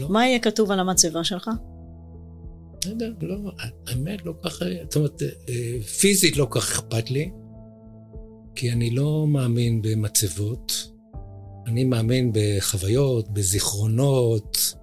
לא. 0.00 0.08
מה 0.08 0.26
יהיה 0.26 0.38
כתוב 0.38 0.70
על 0.70 0.80
המצבה 0.80 1.24
שלך? 1.24 1.50
לא 2.84 2.90
יודע, 2.90 3.06
לא, 3.20 3.36
האמת 3.86 4.26
לא 4.26 4.32
ככה, 4.42 4.64
זאת 4.84 4.96
אומרת, 4.96 5.22
אה, 5.22 5.82
פיזית 5.82 6.36
לא 6.36 6.46
כך 6.50 6.70
אכפת 6.70 7.10
לי, 7.10 7.30
כי 8.54 8.72
אני 8.72 8.90
לא 8.90 9.26
מאמין 9.26 9.82
במצבות, 9.82 10.90
אני 11.66 11.84
מאמין 11.84 12.32
בחוויות, 12.34 13.30
בזיכרונות, 13.32 14.74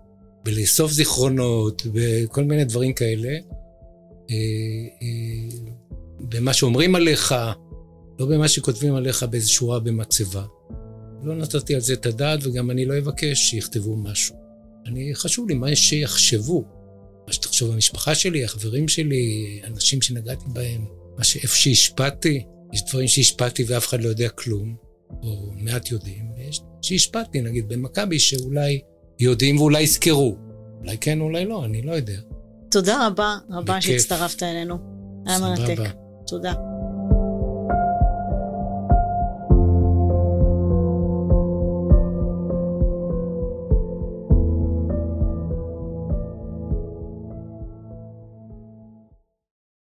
בלאסוף 0.44 0.92
זיכרונות, 0.92 1.82
וכל 1.94 2.44
מיני 2.44 2.66
דברים 2.66 2.94
כאלה. 2.94 3.38
אה, 4.34 4.88
אה, 5.02 5.74
במה 6.20 6.54
שאומרים 6.54 6.96
עליך, 6.96 7.36
לא 8.20 8.26
במה 8.26 8.48
שכותבים 8.48 8.96
עליך 8.96 9.24
באיזו 9.24 9.54
שורה 9.54 9.80
במצבה. 9.80 10.46
לא 11.24 11.36
נתתי 11.36 11.76
על 11.76 11.82
זה 11.82 11.94
את 11.94 12.06
הדעת, 12.06 12.40
וגם 12.44 12.72
אני 12.72 12.86
לא 12.86 12.98
אבקש 12.98 13.40
שיכתבו 13.40 13.98
משהו. 13.98 14.36
אני, 14.86 15.16
חשוב 15.16 15.50
לי 15.50 15.56
מה 15.56 15.76
שיחשבו. 15.76 16.64
מה 17.28 17.34
שתחשוב 17.34 17.72
המשפחה 17.72 18.16
שלי, 18.16 18.44
החברים 18.44 18.88
שלי, 18.88 19.60
אנשים 19.64 20.02
שנגעתי 20.02 20.46
בהם, 20.48 20.86
מה 21.18 21.24
שאיפה 21.24 21.56
שהשפעתי, 21.56 22.44
יש 22.74 22.84
דברים 22.90 23.08
שהשפעתי 23.08 23.64
ואף 23.68 23.88
אחד 23.88 24.02
לא 24.02 24.10
יודע 24.10 24.30
כלום, 24.30 24.76
או 25.24 25.52
מעט 25.56 25.92
יודעים, 25.92 26.26
ויש 26.38 26.62
שהשפעתי, 26.82 27.42
נגיד 27.42 27.68
במכבי, 27.68 28.20
שאולי 28.20 28.82
יודעים 29.20 29.58
ואולי 29.58 29.82
יזכרו. 29.82 30.38
אולי 30.80 30.98
כן, 30.98 31.22
אולי 31.22 31.46
לא, 31.46 31.66
אני 31.66 31.82
לא 31.82 31.92
יודע. 31.92 32.20
תודה 32.74 33.08
רבה, 33.08 33.38
רבה 33.52 33.82
שהצטרפת 33.82 34.44
אלינו. 34.44 34.78
היה 35.28 35.40
מרתק. 35.40 35.78
תודה. 36.28 36.54